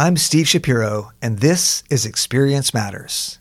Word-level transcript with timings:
I'm 0.00 0.16
Steve 0.16 0.46
Shapiro, 0.46 1.10
and 1.20 1.40
this 1.40 1.82
is 1.90 2.06
Experience 2.06 2.72
Matters. 2.72 3.40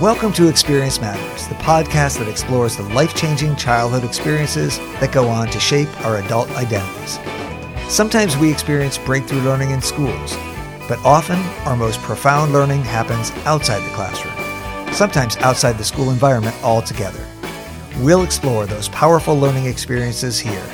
Welcome 0.00 0.32
to 0.34 0.46
Experience 0.48 1.00
Matters, 1.00 1.48
the 1.48 1.56
podcast 1.56 2.18
that 2.18 2.28
explores 2.28 2.76
the 2.76 2.84
life 2.84 3.12
changing 3.16 3.56
childhood 3.56 4.04
experiences 4.04 4.78
that 5.00 5.10
go 5.10 5.26
on 5.26 5.48
to 5.48 5.58
shape 5.58 5.88
our 6.06 6.18
adult 6.18 6.48
identities. 6.52 7.18
Sometimes 7.92 8.36
we 8.36 8.52
experience 8.52 8.98
breakthrough 8.98 9.40
learning 9.40 9.72
in 9.72 9.82
schools, 9.82 10.36
but 10.86 11.00
often 11.04 11.40
our 11.66 11.76
most 11.76 11.98
profound 11.98 12.52
learning 12.52 12.82
happens 12.82 13.32
outside 13.44 13.82
the 13.82 13.94
classroom, 13.96 14.94
sometimes 14.94 15.36
outside 15.38 15.76
the 15.76 15.82
school 15.82 16.10
environment 16.10 16.54
altogether. 16.62 17.26
We'll 17.98 18.22
explore 18.22 18.66
those 18.66 18.88
powerful 18.90 19.36
learning 19.36 19.66
experiences 19.66 20.38
here 20.38 20.64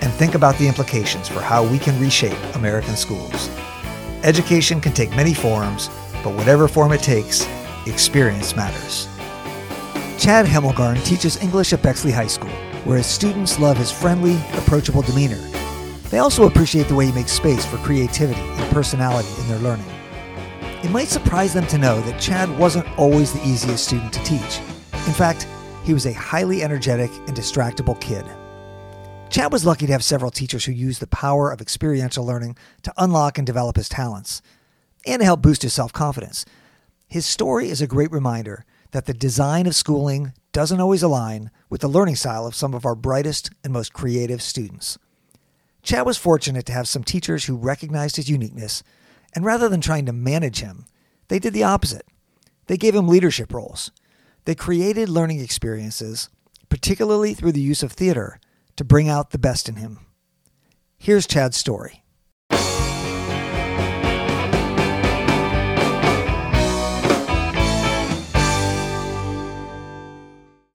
and 0.00 0.12
think 0.12 0.34
about 0.34 0.56
the 0.58 0.66
implications 0.66 1.28
for 1.28 1.40
how 1.40 1.66
we 1.66 1.78
can 1.78 2.00
reshape 2.00 2.38
American 2.54 2.96
schools. 2.96 3.48
Education 4.22 4.80
can 4.80 4.92
take 4.92 5.10
many 5.10 5.34
forms, 5.34 5.88
but 6.22 6.34
whatever 6.34 6.68
form 6.68 6.92
it 6.92 7.02
takes, 7.02 7.46
experience 7.86 8.54
matters. 8.54 9.08
Chad 10.18 10.44
Hemelgarn 10.44 11.02
teaches 11.04 11.42
English 11.42 11.72
at 11.72 11.82
Bexley 11.82 12.12
High 12.12 12.26
School, 12.26 12.50
where 12.84 12.98
his 12.98 13.06
students 13.06 13.58
love 13.58 13.76
his 13.76 13.90
friendly, 13.90 14.36
approachable 14.52 15.02
demeanor. 15.02 15.40
They 16.10 16.18
also 16.18 16.46
appreciate 16.46 16.88
the 16.88 16.94
way 16.94 17.06
he 17.06 17.12
makes 17.12 17.32
space 17.32 17.64
for 17.64 17.78
creativity 17.78 18.40
and 18.40 18.72
personality 18.72 19.28
in 19.40 19.48
their 19.48 19.58
learning. 19.58 19.86
It 20.82 20.90
might 20.90 21.08
surprise 21.08 21.54
them 21.54 21.66
to 21.68 21.78
know 21.78 22.00
that 22.02 22.20
Chad 22.20 22.50
wasn't 22.58 22.86
always 22.98 23.32
the 23.32 23.46
easiest 23.46 23.86
student 23.86 24.12
to 24.14 24.22
teach. 24.24 24.60
In 25.06 25.12
fact, 25.12 25.46
he 25.84 25.94
was 25.94 26.06
a 26.06 26.12
highly 26.12 26.62
energetic 26.62 27.10
and 27.26 27.36
distractible 27.36 27.98
kid. 28.00 28.26
Chad 29.30 29.52
was 29.52 29.64
lucky 29.64 29.86
to 29.86 29.92
have 29.92 30.02
several 30.02 30.32
teachers 30.32 30.64
who 30.64 30.72
used 30.72 31.00
the 31.00 31.06
power 31.06 31.52
of 31.52 31.60
experiential 31.60 32.26
learning 32.26 32.56
to 32.82 32.92
unlock 32.98 33.38
and 33.38 33.46
develop 33.46 33.76
his 33.76 33.88
talents 33.88 34.42
and 35.06 35.20
to 35.20 35.24
help 35.24 35.40
boost 35.40 35.62
his 35.62 35.72
self 35.72 35.92
confidence. 35.92 36.44
His 37.06 37.26
story 37.26 37.70
is 37.70 37.80
a 37.80 37.86
great 37.86 38.10
reminder 38.10 38.64
that 38.90 39.06
the 39.06 39.14
design 39.14 39.68
of 39.68 39.76
schooling 39.76 40.32
doesn't 40.52 40.80
always 40.80 41.04
align 41.04 41.52
with 41.68 41.80
the 41.80 41.88
learning 41.88 42.16
style 42.16 42.44
of 42.44 42.56
some 42.56 42.74
of 42.74 42.84
our 42.84 42.96
brightest 42.96 43.50
and 43.62 43.72
most 43.72 43.92
creative 43.92 44.42
students. 44.42 44.98
Chad 45.84 46.04
was 46.04 46.18
fortunate 46.18 46.66
to 46.66 46.72
have 46.72 46.88
some 46.88 47.04
teachers 47.04 47.44
who 47.44 47.56
recognized 47.56 48.16
his 48.16 48.28
uniqueness, 48.28 48.82
and 49.32 49.44
rather 49.44 49.68
than 49.68 49.80
trying 49.80 50.06
to 50.06 50.12
manage 50.12 50.58
him, 50.58 50.86
they 51.28 51.38
did 51.38 51.52
the 51.52 51.62
opposite. 51.62 52.04
They 52.66 52.76
gave 52.76 52.96
him 52.96 53.06
leadership 53.06 53.54
roles. 53.54 53.92
They 54.44 54.56
created 54.56 55.08
learning 55.08 55.38
experiences, 55.38 56.30
particularly 56.68 57.32
through 57.32 57.52
the 57.52 57.60
use 57.60 57.84
of 57.84 57.92
theater, 57.92 58.40
to 58.80 58.84
bring 58.86 59.10
out 59.10 59.28
the 59.28 59.38
best 59.38 59.68
in 59.68 59.76
him. 59.76 59.98
Here's 60.96 61.26
Chad's 61.26 61.58
story. 61.58 62.02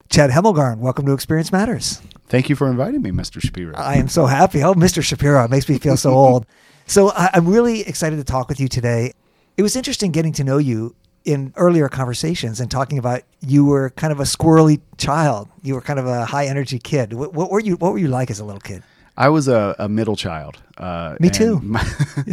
Chad 0.08 0.30
Hemelgarn, 0.30 0.78
welcome 0.78 1.04
to 1.06 1.12
Experience 1.12 1.50
Matters. 1.50 2.00
Thank 2.28 2.48
you 2.48 2.54
for 2.54 2.70
inviting 2.70 3.02
me, 3.02 3.10
Mr. 3.10 3.42
Shapiro. 3.42 3.74
I 3.74 3.96
am 3.96 4.06
so 4.06 4.26
happy. 4.26 4.62
Oh, 4.62 4.74
Mr. 4.74 5.02
Shapiro, 5.02 5.42
it 5.42 5.50
makes 5.50 5.68
me 5.68 5.76
feel 5.80 5.96
so 5.96 6.10
old. 6.14 6.46
So 6.86 7.10
I'm 7.10 7.48
really 7.48 7.80
excited 7.80 8.18
to 8.18 8.24
talk 8.24 8.48
with 8.48 8.60
you 8.60 8.68
today. 8.68 9.14
It 9.56 9.62
was 9.62 9.74
interesting 9.74 10.12
getting 10.12 10.32
to 10.34 10.44
know 10.44 10.58
you 10.58 10.94
in 11.26 11.52
earlier 11.56 11.88
conversations 11.88 12.60
and 12.60 12.70
talking 12.70 12.98
about 12.98 13.22
you 13.40 13.64
were 13.64 13.90
kind 13.90 14.12
of 14.12 14.20
a 14.20 14.24
squirrely 14.24 14.80
child. 14.96 15.48
You 15.62 15.74
were 15.74 15.80
kind 15.82 15.98
of 15.98 16.06
a 16.06 16.24
high 16.24 16.46
energy 16.46 16.78
kid. 16.78 17.12
What, 17.12 17.34
what 17.34 17.50
were 17.50 17.60
you? 17.60 17.74
What 17.76 17.92
were 17.92 17.98
you 17.98 18.08
like 18.08 18.30
as 18.30 18.40
a 18.40 18.44
little 18.44 18.60
kid? 18.60 18.82
I 19.18 19.28
was 19.30 19.48
a, 19.48 19.74
a 19.78 19.88
middle 19.88 20.14
child. 20.14 20.58
Uh, 20.76 21.16
Me 21.20 21.28
and 21.28 21.34
too. 21.34 21.58
my- 21.60 21.82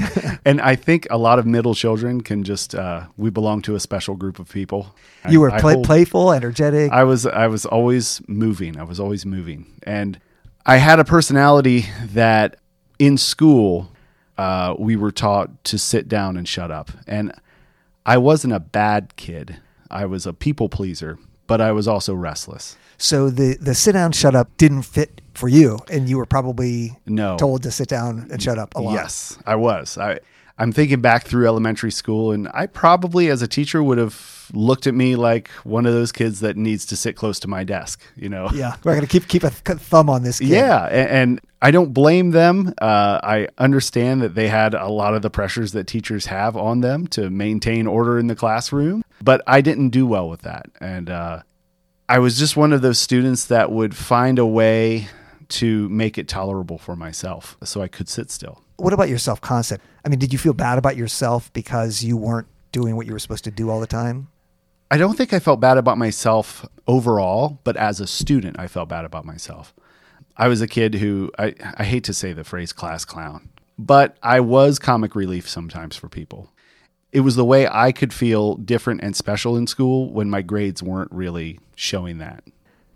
and 0.46 0.60
I 0.62 0.76
think 0.76 1.08
a 1.10 1.18
lot 1.18 1.40
of 1.40 1.46
middle 1.46 1.74
children 1.74 2.22
can 2.22 2.44
just 2.44 2.76
uh, 2.76 3.06
we 3.18 3.30
belong 3.30 3.62
to 3.64 3.76
a 3.76 3.80
special 3.80 4.16
group 4.16 4.38
of 4.38 4.50
people. 4.50 4.94
You 5.30 5.40
were 5.42 5.50
I- 5.52 5.58
I 5.58 5.62
hold- 5.62 5.86
playful, 5.86 6.32
energetic. 6.34 6.92
I 6.92 7.04
was 7.04 7.26
I 7.26 7.48
was 7.48 7.66
always 7.66 8.22
moving. 8.28 8.78
I 8.80 8.84
was 8.84 9.00
always 9.00 9.26
moving, 9.26 9.66
and 9.84 10.20
I 10.66 10.78
had 10.78 11.00
a 11.00 11.04
personality 11.06 11.86
that 12.14 12.58
in 13.00 13.18
school 13.18 13.90
uh, 14.38 14.76
we 14.78 14.96
were 14.96 15.12
taught 15.12 15.64
to 15.64 15.78
sit 15.78 16.08
down 16.08 16.38
and 16.38 16.48
shut 16.48 16.70
up. 16.70 16.92
And 17.08 17.32
I 18.06 18.18
wasn't 18.18 18.54
a 18.54 18.60
bad 18.60 19.16
kid. 19.16 19.58
I 19.90 20.06
was 20.06 20.26
a 20.26 20.34
people 20.34 20.70
pleaser, 20.70 21.18
but 21.48 21.62
I 21.62 21.72
was 21.72 21.88
also 21.88 22.14
restless. 22.14 22.76
so 22.98 23.30
the 23.30 23.58
the 23.60 23.74
sit 23.76 23.94
down, 23.94 24.12
shut 24.12 24.36
up 24.36 24.50
didn't 24.58 24.84
fit 24.84 25.22
for 25.34 25.48
you, 25.50 25.80
and 25.90 26.08
you 26.10 26.18
were 26.18 26.26
probably 26.26 26.98
No. 27.06 27.38
told 27.38 27.64
to 27.64 27.72
sit 27.72 27.88
down 27.90 28.28
and 28.32 28.42
shut 28.42 28.58
up 28.60 28.76
a 28.76 28.82
lot. 28.82 28.94
Yes, 28.94 29.38
I 29.46 29.56
was. 29.56 29.98
I 29.98 30.20
I'm 30.58 30.72
thinking 30.72 31.02
back 31.02 31.26
through 31.26 31.48
elementary 31.48 31.92
school, 31.92 32.32
and 32.32 32.48
I 32.54 32.68
probably, 32.68 33.30
as 33.30 33.42
a 33.42 33.48
teacher, 33.48 33.82
would 33.82 33.98
have 33.98 34.50
looked 34.54 34.86
at 34.86 34.94
me 34.94 35.16
like 35.16 35.48
one 35.64 35.86
of 35.86 35.94
those 35.94 36.12
kids 36.12 36.42
that 36.42 36.56
needs 36.56 36.86
to 36.88 36.96
sit 36.96 37.16
close 37.16 37.40
to 37.40 37.48
my 37.48 37.64
desk. 37.64 38.02
You 38.16 38.30
know. 38.30 38.50
Yeah, 38.54 38.76
we're 38.84 38.94
gonna 38.94 39.08
keep 39.08 39.28
keep 39.28 39.44
a 39.44 39.50
th- 39.50 39.80
thumb 39.80 40.10
on 40.10 40.24
this. 40.24 40.40
Kid. 40.40 40.50
Yeah, 40.50 40.86
and, 40.86 41.10
and 41.10 41.42
I 41.62 41.72
don't 41.72 41.92
blame 41.94 42.32
them. 42.32 42.74
Uh, 42.80 43.20
I 43.24 43.48
understand 43.58 44.22
that 44.22 44.36
they 44.36 44.48
had 44.48 44.76
a 44.76 44.90
lot 44.90 45.16
of 45.16 45.24
the 45.24 45.32
pressures 45.32 45.72
that 45.72 45.88
teachers 45.88 46.28
have 46.28 46.56
on 46.56 46.82
them 46.82 47.08
to 47.08 47.30
maintain 47.32 47.88
order 47.88 48.20
in 48.20 48.28
the 48.28 48.36
classroom, 48.36 49.04
but 49.22 49.42
I 49.48 49.62
didn't 49.62 49.90
do 49.90 50.06
well 50.06 50.30
with 50.30 50.44
that, 50.44 50.68
and 50.80 51.10
uh, 51.10 51.42
I 52.08 52.20
was 52.20 52.38
just 52.38 52.56
one 52.56 52.74
of 52.74 52.82
those 52.82 53.00
students 53.00 53.46
that 53.46 53.72
would 53.72 53.96
find 53.96 54.38
a 54.38 54.46
way 54.46 55.08
to 55.54 55.88
make 55.90 56.18
it 56.18 56.28
tolerable 56.28 56.78
for 56.78 56.96
myself, 56.96 57.58
so 57.64 57.82
I 57.82 57.88
could 57.88 58.10
sit 58.10 58.32
still. 58.32 58.64
What 58.78 58.94
about 58.94 59.10
your 59.10 59.18
self 59.18 59.40
concept? 59.40 59.84
I 60.04 60.10
mean, 60.10 60.20
did 60.20 60.34
you 60.34 60.40
feel 60.40 60.54
bad 60.54 60.78
about 60.78 60.98
yourself 60.98 61.52
because 61.54 62.04
you 62.04 62.18
weren't 62.18 62.48
doing 62.72 62.96
what 62.96 63.06
you 63.06 63.14
were 63.14 63.20
supposed 63.20 63.44
to 63.44 63.52
do 63.52 63.70
all 63.70 63.80
the 63.80 63.88
time? 63.88 64.30
I 64.90 64.98
don't 64.98 65.18
think 65.18 65.34
I 65.34 65.40
felt 65.40 65.60
bad 65.60 65.78
about 65.78 65.98
myself 65.98 66.68
overall, 66.88 67.60
but 67.64 67.78
as 67.78 68.00
a 68.00 68.08
student, 68.08 68.60
I 68.60 68.68
felt 68.68 68.90
bad 68.90 69.06
about 69.06 69.26
myself. 69.26 69.74
I 70.36 70.48
was 70.48 70.62
a 70.62 70.68
kid 70.68 70.96
who 70.96 71.32
I, 71.38 71.54
I 71.78 71.84
hate 71.84 72.04
to 72.06 72.14
say 72.14 72.34
the 72.34 72.44
phrase 72.44 72.74
class 72.74 73.06
clown, 73.06 73.50
but 73.78 74.18
I 74.24 74.40
was 74.40 74.80
comic 74.80 75.16
relief 75.16 75.48
sometimes 75.48 75.96
for 75.96 76.10
people. 76.10 76.52
It 77.12 77.22
was 77.22 77.36
the 77.36 77.46
way 77.46 77.68
I 77.68 77.92
could 77.92 78.12
feel 78.12 78.56
different 78.56 79.02
and 79.04 79.16
special 79.16 79.56
in 79.56 79.68
school 79.68 80.12
when 80.12 80.32
my 80.32 80.42
grades 80.42 80.82
weren't 80.82 81.12
really 81.12 81.60
showing 81.76 82.18
that. 82.18 82.44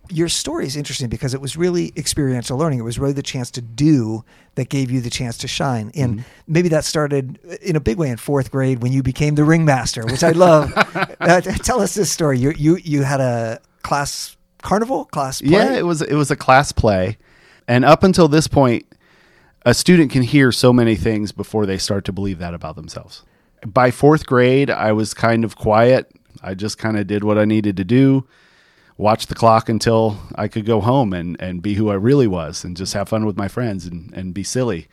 Your 0.09 0.29
story 0.29 0.65
is 0.65 0.75
interesting 0.75 1.09
because 1.09 1.33
it 1.33 1.41
was 1.41 1.57
really 1.57 1.93
experiential 1.95 2.57
learning. 2.57 2.79
It 2.79 2.83
was 2.83 2.99
really 2.99 3.13
the 3.13 3.23
chance 3.23 3.51
to 3.51 3.61
do 3.61 4.23
that 4.55 4.69
gave 4.69 4.89
you 4.91 5.01
the 5.01 5.09
chance 5.09 5.37
to 5.39 5.47
shine. 5.47 5.91
And 5.95 6.25
maybe 6.47 6.69
that 6.69 6.85
started 6.85 7.37
in 7.61 7.75
a 7.75 7.79
big 7.79 7.97
way 7.97 8.09
in 8.09 8.17
fourth 8.17 8.51
grade 8.51 8.81
when 8.81 8.91
you 8.91 9.03
became 9.03 9.35
the 9.35 9.43
ringmaster, 9.43 10.05
which 10.05 10.23
I 10.23 10.31
love. 10.31 10.71
uh, 11.19 11.41
tell 11.41 11.81
us 11.81 11.93
this 11.93 12.11
story. 12.11 12.39
You 12.39 12.51
you 12.51 12.77
you 12.77 13.03
had 13.03 13.19
a 13.19 13.59
class 13.83 14.37
carnival 14.61 15.05
class 15.05 15.41
play. 15.41 15.51
Yeah, 15.51 15.73
it 15.73 15.85
was 15.85 16.01
it 16.01 16.15
was 16.15 16.31
a 16.31 16.35
class 16.35 16.71
play, 16.71 17.17
and 17.67 17.85
up 17.85 18.03
until 18.03 18.27
this 18.27 18.47
point, 18.47 18.85
a 19.65 19.73
student 19.73 20.11
can 20.11 20.23
hear 20.23 20.51
so 20.51 20.71
many 20.73 20.95
things 20.95 21.31
before 21.31 21.65
they 21.65 21.77
start 21.77 22.05
to 22.05 22.11
believe 22.11 22.39
that 22.39 22.53
about 22.53 22.75
themselves. 22.75 23.23
By 23.65 23.91
fourth 23.91 24.25
grade, 24.25 24.69
I 24.69 24.91
was 24.91 25.13
kind 25.13 25.43
of 25.43 25.55
quiet. 25.55 26.11
I 26.41 26.53
just 26.53 26.77
kind 26.77 26.97
of 26.97 27.07
did 27.07 27.23
what 27.23 27.37
I 27.37 27.45
needed 27.45 27.77
to 27.77 27.83
do, 27.83 28.27
watch 28.97 29.27
the 29.27 29.35
clock 29.35 29.69
until 29.69 30.17
I 30.35 30.47
could 30.47 30.65
go 30.65 30.81
home 30.81 31.13
and, 31.13 31.39
and 31.39 31.61
be 31.61 31.75
who 31.75 31.89
I 31.89 31.93
really 31.95 32.27
was, 32.27 32.63
and 32.63 32.75
just 32.75 32.93
have 32.93 33.09
fun 33.09 33.25
with 33.25 33.37
my 33.37 33.47
friends 33.47 33.85
and, 33.85 34.11
and 34.13 34.33
be 34.33 34.43
silly. 34.43 34.87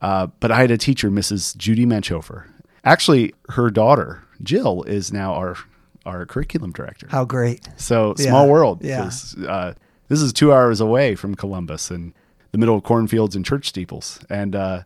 Uh, 0.00 0.28
but 0.40 0.50
I 0.50 0.60
had 0.60 0.70
a 0.70 0.78
teacher, 0.78 1.10
Mrs. 1.10 1.56
Judy 1.56 1.86
Menchofer. 1.86 2.44
Actually, 2.84 3.32
her 3.50 3.70
daughter 3.70 4.24
Jill 4.42 4.82
is 4.84 5.12
now 5.12 5.34
our 5.34 5.56
our 6.04 6.26
curriculum 6.26 6.72
director. 6.72 7.06
How 7.10 7.24
great. 7.24 7.68
So 7.76 8.14
Yeah, 8.18 8.26
small 8.30 8.48
world. 8.48 8.82
yeah. 8.82 9.08
Uh, 9.46 9.74
this 10.08 10.20
is 10.20 10.32
two 10.32 10.52
hours 10.52 10.80
away 10.80 11.14
from 11.14 11.36
Columbus 11.36 11.92
and 11.92 12.12
the 12.50 12.58
middle 12.58 12.74
of 12.76 12.82
cornfields 12.82 13.36
and 13.36 13.44
church 13.44 13.68
steeples. 13.68 14.18
And 14.28 14.56
uh, 14.56 14.82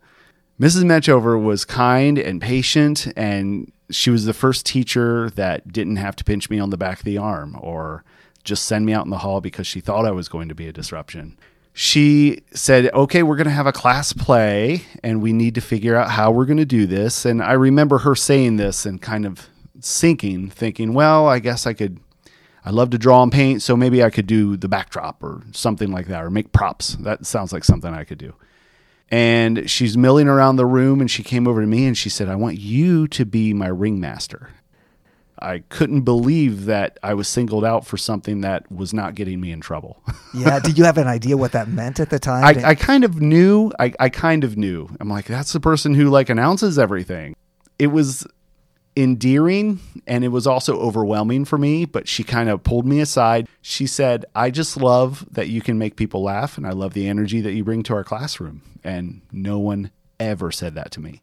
Mrs. 0.60 0.84
Menchover 0.84 1.38
was 1.42 1.64
kind 1.64 2.18
and 2.18 2.42
patient, 2.42 3.10
and 3.16 3.72
she 3.90 4.10
was 4.10 4.26
the 4.26 4.34
first 4.34 4.66
teacher 4.66 5.30
that 5.30 5.72
didn't 5.72 5.96
have 5.96 6.16
to 6.16 6.24
pinch 6.24 6.50
me 6.50 6.58
on 6.58 6.68
the 6.68 6.76
back 6.76 6.98
of 6.98 7.04
the 7.04 7.16
arm 7.16 7.56
or 7.60 8.04
just 8.46 8.64
send 8.64 8.86
me 8.86 8.94
out 8.94 9.04
in 9.04 9.10
the 9.10 9.18
hall 9.18 9.40
because 9.40 9.66
she 9.66 9.80
thought 9.80 10.06
I 10.06 10.12
was 10.12 10.28
going 10.28 10.48
to 10.48 10.54
be 10.54 10.68
a 10.68 10.72
disruption. 10.72 11.38
She 11.74 12.40
said, 12.54 12.90
Okay, 12.94 13.22
we're 13.22 13.36
going 13.36 13.46
to 13.46 13.50
have 13.50 13.66
a 13.66 13.72
class 13.72 14.14
play 14.14 14.82
and 15.02 15.20
we 15.20 15.34
need 15.34 15.54
to 15.56 15.60
figure 15.60 15.94
out 15.94 16.10
how 16.10 16.30
we're 16.30 16.46
going 16.46 16.56
to 16.56 16.64
do 16.64 16.86
this. 16.86 17.26
And 17.26 17.42
I 17.42 17.52
remember 17.52 17.98
her 17.98 18.14
saying 18.14 18.56
this 18.56 18.86
and 18.86 19.02
kind 19.02 19.26
of 19.26 19.46
sinking, 19.80 20.48
thinking, 20.48 20.94
Well, 20.94 21.26
I 21.26 21.38
guess 21.38 21.66
I 21.66 21.74
could 21.74 22.00
I 22.66 22.70
love 22.70 22.90
to 22.90 22.98
draw 22.98 23.22
and 23.22 23.30
paint, 23.30 23.62
so 23.62 23.76
maybe 23.76 24.02
I 24.02 24.10
could 24.10 24.26
do 24.26 24.56
the 24.56 24.66
backdrop 24.66 25.22
or 25.22 25.42
something 25.52 25.92
like 25.92 26.08
that, 26.08 26.24
or 26.24 26.30
make 26.30 26.50
props. 26.50 26.96
That 26.96 27.24
sounds 27.24 27.52
like 27.52 27.62
something 27.62 27.94
I 27.94 28.02
could 28.02 28.18
do. 28.18 28.34
And 29.08 29.70
she's 29.70 29.96
milling 29.96 30.26
around 30.26 30.56
the 30.56 30.66
room, 30.66 31.00
and 31.00 31.08
she 31.08 31.22
came 31.22 31.46
over 31.46 31.60
to 31.60 31.66
me 31.66 31.86
and 31.86 31.96
she 31.96 32.08
said, 32.08 32.28
I 32.28 32.34
want 32.34 32.58
you 32.58 33.06
to 33.06 33.24
be 33.24 33.54
my 33.54 33.68
ringmaster. 33.68 34.50
I 35.40 35.58
couldn't 35.68 36.02
believe 36.02 36.64
that 36.66 36.98
I 37.02 37.14
was 37.14 37.28
singled 37.28 37.64
out 37.64 37.86
for 37.86 37.96
something 37.96 38.40
that 38.40 38.70
was 38.70 38.94
not 38.94 39.14
getting 39.14 39.40
me 39.40 39.52
in 39.52 39.60
trouble. 39.60 40.02
yeah. 40.34 40.58
Did 40.58 40.78
you 40.78 40.84
have 40.84 40.98
an 40.98 41.06
idea 41.06 41.36
what 41.36 41.52
that 41.52 41.68
meant 41.68 42.00
at 42.00 42.10
the 42.10 42.18
time? 42.18 42.44
I, 42.44 42.70
I 42.70 42.74
kind 42.74 43.04
of 43.04 43.20
knew. 43.20 43.72
I, 43.78 43.92
I 44.00 44.08
kind 44.08 44.44
of 44.44 44.56
knew. 44.56 44.88
I'm 45.00 45.08
like, 45.08 45.26
that's 45.26 45.52
the 45.52 45.60
person 45.60 45.94
who 45.94 46.08
like 46.08 46.30
announces 46.30 46.78
everything. 46.78 47.36
It 47.78 47.88
was 47.88 48.26
endearing 48.96 49.78
and 50.06 50.24
it 50.24 50.28
was 50.28 50.46
also 50.46 50.78
overwhelming 50.80 51.44
for 51.44 51.58
me, 51.58 51.84
but 51.84 52.08
she 52.08 52.24
kind 52.24 52.48
of 52.48 52.64
pulled 52.64 52.86
me 52.86 53.00
aside. 53.00 53.46
She 53.60 53.86
said, 53.86 54.24
I 54.34 54.50
just 54.50 54.78
love 54.78 55.26
that 55.30 55.48
you 55.48 55.60
can 55.60 55.76
make 55.76 55.96
people 55.96 56.22
laugh 56.22 56.56
and 56.56 56.66
I 56.66 56.70
love 56.70 56.94
the 56.94 57.06
energy 57.06 57.42
that 57.42 57.52
you 57.52 57.62
bring 57.62 57.82
to 57.84 57.94
our 57.94 58.04
classroom. 58.04 58.62
And 58.82 59.20
no 59.30 59.58
one 59.58 59.90
ever 60.18 60.50
said 60.50 60.74
that 60.76 60.90
to 60.92 61.00
me. 61.00 61.22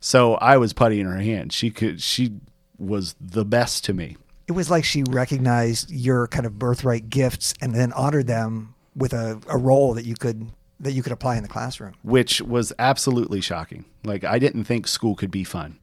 So 0.00 0.34
I 0.34 0.56
was 0.56 0.72
putty 0.72 0.98
in 0.98 1.06
her 1.06 1.18
hand. 1.20 1.52
She 1.52 1.70
could 1.70 2.02
she 2.02 2.40
was 2.82 3.14
the 3.20 3.44
best 3.44 3.84
to 3.86 3.92
me. 3.94 4.16
it 4.48 4.52
was 4.52 4.70
like 4.70 4.84
she 4.84 5.04
recognized 5.04 5.90
your 5.90 6.26
kind 6.28 6.46
of 6.46 6.58
birthright 6.58 7.08
gifts 7.08 7.54
and 7.60 7.74
then 7.74 7.92
honored 7.92 8.26
them 8.26 8.74
with 8.94 9.12
a, 9.12 9.40
a 9.48 9.56
role 9.56 9.94
that 9.94 10.04
you 10.04 10.14
could 10.14 10.50
that 10.80 10.92
you 10.92 11.02
could 11.02 11.12
apply 11.12 11.36
in 11.36 11.42
the 11.42 11.48
classroom. 11.48 11.94
which 12.02 12.42
was 12.42 12.72
absolutely 12.78 13.40
shocking. 13.40 13.84
Like 14.04 14.24
I 14.24 14.38
didn't 14.40 14.64
think 14.64 14.88
school 14.88 15.14
could 15.14 15.30
be 15.30 15.44
fun. 15.44 15.78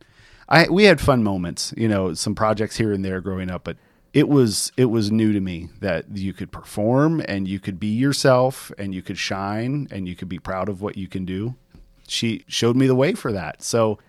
I 0.50 0.68
we 0.70 0.84
had 0.84 1.00
fun 1.00 1.24
moments, 1.24 1.74
you 1.78 1.88
know, 1.88 2.14
some 2.14 2.36
projects 2.36 2.76
here 2.78 2.92
and 2.92 3.04
there 3.06 3.22
growing 3.22 3.50
up, 3.50 3.64
but 3.64 3.78
it 4.14 4.28
was 4.28 4.72
it 4.76 4.86
was 4.86 5.12
new 5.12 5.32
to 5.32 5.40
me 5.40 5.70
that 5.80 6.06
you 6.18 6.34
could 6.34 6.52
perform 6.52 7.22
and 7.28 7.48
you 7.48 7.60
could 7.60 7.80
be 7.80 7.88
yourself 7.88 8.72
and 8.78 8.94
you 8.94 9.02
could 9.02 9.18
shine 9.18 9.88
and 9.92 10.08
you 10.08 10.16
could 10.16 10.28
be 10.30 10.40
proud 10.40 10.68
of 10.68 10.82
what 10.82 10.98
you 10.98 11.08
can 11.08 11.24
do. 11.26 11.56
She 12.08 12.44
showed 12.48 12.76
me 12.76 12.88
the 12.88 12.96
way 12.96 13.14
for 13.14 13.32
that. 13.32 13.62
So 13.62 14.00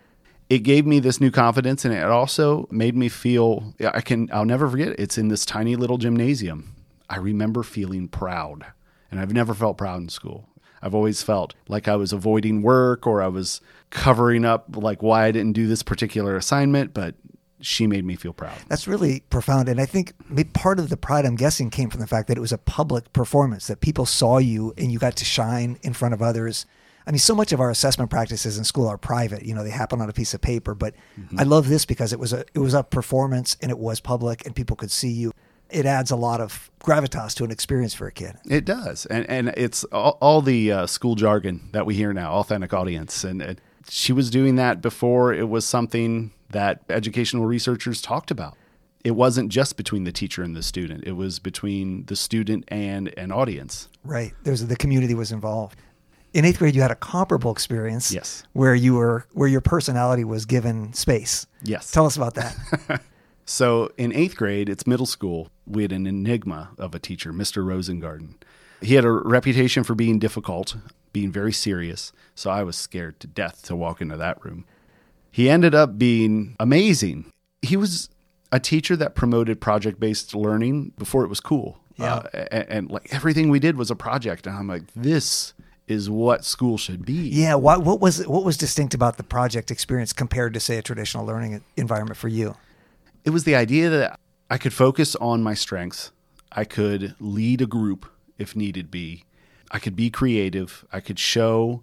it 0.51 0.59
gave 0.59 0.85
me 0.85 0.99
this 0.99 1.21
new 1.21 1.31
confidence 1.31 1.85
and 1.85 1.95
it 1.95 2.03
also 2.05 2.67
made 2.71 2.97
me 2.97 3.09
feel 3.09 3.73
I 3.81 4.01
can 4.01 4.29
I'll 4.33 4.45
never 4.45 4.69
forget 4.69 4.89
it. 4.89 5.01
it's 5.01 5.17
in 5.17 5.29
this 5.29 5.47
tiny 5.47 5.77
little 5.77 5.97
gymnasium. 5.97 6.75
I 7.09 7.17
remember 7.17 7.63
feeling 7.63 8.09
proud 8.09 8.67
and 9.11 9.21
I've 9.21 9.33
never 9.33 9.55
felt 9.55 9.79
proud 9.79 10.01
in 10.01 10.09
school. 10.09 10.49
I've 10.83 10.95
always 10.95 11.23
felt 11.23 11.55
like 11.69 11.89
I 11.89 11.97
was 11.97 12.13
avoiding 12.13 12.63
work 12.63 13.07
or 13.07 13.23
I 13.23 13.29
was 13.29 13.61
covering 13.91 14.45
up 14.45 14.77
like 14.77 15.03
why 15.03 15.25
I 15.25 15.31
didn't 15.31 15.53
do 15.53 15.67
this 15.67 15.83
particular 15.83 16.37
assignment, 16.37 16.95
but 16.95 17.15
she 17.61 17.87
made 17.87 18.05
me 18.05 18.17
feel 18.17 18.33
proud. 18.33 18.57
That's 18.69 18.89
really 18.89 19.21
profound. 19.31 19.69
And 19.69 19.81
I 19.81 19.87
think 19.87 20.15
part 20.55 20.79
of 20.79 20.89
the 20.89 20.97
pride, 20.97 21.27
I'm 21.27 21.37
guessing, 21.37 21.71
came 21.71 21.91
from 21.91 22.01
the 22.01 22.07
fact 22.07 22.29
that 22.29 22.39
it 22.39 22.41
was 22.41 22.53
a 22.53 22.59
public 22.59 23.13
performance, 23.13 23.67
that 23.67 23.81
people 23.81 24.07
saw 24.07 24.39
you 24.39 24.73
and 24.79 24.91
you 24.91 24.99
got 24.99 25.17
to 25.17 25.25
shine 25.25 25.79
in 25.83 25.93
front 25.93 26.15
of 26.15 26.23
others. 26.23 26.65
I 27.07 27.11
mean, 27.11 27.19
so 27.19 27.35
much 27.35 27.53
of 27.53 27.61
our 27.61 27.71
assessment 27.71 28.11
practices 28.11 28.59
in 28.59 28.65
school 28.65 28.87
are 28.87 28.99
private. 28.99 29.45
You 29.45 29.55
know, 29.55 29.65
they 29.65 29.71
happen 29.71 30.01
on 30.01 30.09
a 30.09 30.13
piece 30.13 30.35
of 30.35 30.41
paper. 30.41 30.75
But 30.75 30.95
I 31.39 31.45
love 31.45 31.69
this 31.69 31.85
because 31.85 32.13
it 32.13 32.19
was 32.19 32.33
a 32.33 32.45
it 32.55 32.59
was 32.59 32.75
a 32.75 32.83
performance 32.83 33.57
and 33.61 33.71
it 33.71 33.79
was 33.79 34.01
public 34.01 34.45
and 34.47 34.55
people 34.55 34.77
could 34.77 34.91
see 34.91 35.11
you. 35.11 35.33
It 35.71 35.87
adds 35.87 36.11
a 36.11 36.17
lot 36.17 36.41
of 36.41 36.71
gravitas 36.81 37.35
to 37.37 37.45
an 37.45 37.51
experience 37.51 37.95
for 37.95 38.07
a 38.07 38.13
kid. 38.13 38.37
It 38.49 38.65
does, 38.65 39.07
and 39.07 39.29
and 39.31 39.49
it's 39.57 39.85
all, 39.85 40.19
all 40.21 40.43
the 40.43 40.73
uh, 40.73 40.87
school 40.87 41.15
jargon 41.15 41.69
that 41.73 41.87
we 41.87 41.95
hear 41.95 42.13
now, 42.13 42.33
authentic 42.33 42.75
audience, 42.75 43.23
and, 43.23 43.41
and 43.41 43.61
she 43.89 44.13
was 44.13 44.31
doing 44.31 44.57
that 44.57 44.83
before 44.83 45.33
it 45.33 45.49
was 45.49 45.65
something 45.65 46.33
that 46.51 46.83
educational 46.89 47.47
researchers 47.47 48.03
talked 48.03 48.33
about. 48.33 48.57
It 49.05 49.13
wasn't 49.13 49.51
just 49.51 49.77
between 49.77 50.05
the 50.05 50.13
teacher 50.13 50.43
and 50.43 50.57
the 50.57 50.63
student; 50.63 51.05
it 51.07 51.13
was 51.13 51.39
between 51.39 52.05
the 52.07 52.17
student 52.17 52.65
and 52.69 53.17
an 53.17 53.31
audience. 53.31 53.89
Right. 54.03 54.33
There's 54.43 54.67
the 54.67 54.77
community 54.77 55.15
was 55.15 55.31
involved. 55.31 55.79
In 56.33 56.45
eighth 56.45 56.59
grade, 56.59 56.75
you 56.75 56.83
had 56.83 56.91
a 56.91 56.97
comparable 56.97 57.51
experience. 57.51 58.13
Yes. 58.13 58.45
Where 58.53 58.75
you 58.75 58.95
were 58.95 59.27
where 59.33 59.49
your 59.49 59.61
personality 59.61 60.25
was 60.25 60.47
given 60.47 60.93
space. 60.93 61.47
Yes. 61.63 61.91
Tell 61.91 62.07
us 62.07 62.17
about 62.17 62.35
that. 62.35 63.03
So 63.51 63.91
in 63.99 64.13
eighth 64.13 64.37
grade, 64.37 64.69
it's 64.69 64.87
middle 64.87 65.07
school, 65.07 65.51
we 65.67 65.83
had 65.83 65.91
an 65.91 66.07
enigma 66.07 66.71
of 66.79 66.95
a 66.95 67.01
teacher, 67.01 67.33
Mr. 67.33 67.65
Rosengarten. 67.65 68.35
He 68.81 68.95
had 68.95 69.05
a 69.05 69.11
reputation 69.11 69.83
for 69.83 69.97
being 69.97 70.21
difficult, 70.21 70.77
being 71.13 71.33
very 71.33 71.53
serious, 71.53 72.13
so 72.37 72.49
I 72.49 72.63
was 72.63 72.77
scared 72.77 73.19
to 73.19 73.27
death 73.27 73.63
to 73.63 73.75
walk 73.75 74.01
into 74.01 74.17
that 74.17 74.43
room. 74.45 74.67
He 75.33 75.51
ended 75.51 75.75
up 75.75 75.99
being 75.99 76.55
amazing. 76.61 77.33
He 77.61 77.77
was 77.77 78.09
a 78.53 78.61
teacher 78.61 78.95
that 78.95 79.17
promoted 79.17 79.61
project 79.61 79.99
based 79.99 80.33
learning 80.33 80.93
before 80.97 81.25
it 81.25 81.29
was 81.29 81.41
cool. 81.41 81.81
Yeah. 81.97 82.15
Uh, 82.15 82.45
and, 82.53 82.69
and 82.69 82.91
like 82.91 83.13
everything 83.13 83.51
we 83.51 83.59
did 83.59 83.77
was 83.77 83.91
a 83.91 83.97
project. 83.97 84.47
And 84.47 84.57
I'm 84.57 84.69
like, 84.69 84.85
this 84.95 85.55
is 85.91 86.09
what 86.09 86.45
school 86.45 86.79
should 86.79 87.05
be. 87.05 87.29
yeah. 87.29 87.55
What 87.55 87.83
what 87.83 88.01
was 88.01 88.27
what 88.27 88.45
was 88.45 88.57
distinct 88.57 88.95
about 88.95 89.17
the 89.17 89.23
project 89.23 89.71
experience 89.71 90.13
compared 90.13 90.55
to 90.55 90.61
say 90.61 90.79
a 90.79 90.83
traditional 90.83 91.27
learning 91.27 91.63
environment 91.77 92.17
for 92.17 92.29
you? 92.29 92.57
it 93.25 93.31
was 93.31 93.45
the 93.45 93.55
idea 93.55 93.91
that 93.91 94.19
I 94.49 94.57
could 94.57 94.73
focus 94.73 95.15
on 95.17 95.43
my 95.43 95.53
strengths. 95.55 96.11
I 96.53 96.65
could 96.65 97.15
lead 97.21 97.61
a 97.61 97.67
group 97.67 98.07
if 98.39 98.57
needed 98.57 98.91
be. 98.91 99.25
I 99.71 99.79
could 99.79 99.95
be 99.95 100.09
creative. 100.11 100.85
I 100.91 101.01
could 101.01 101.19
show 101.19 101.83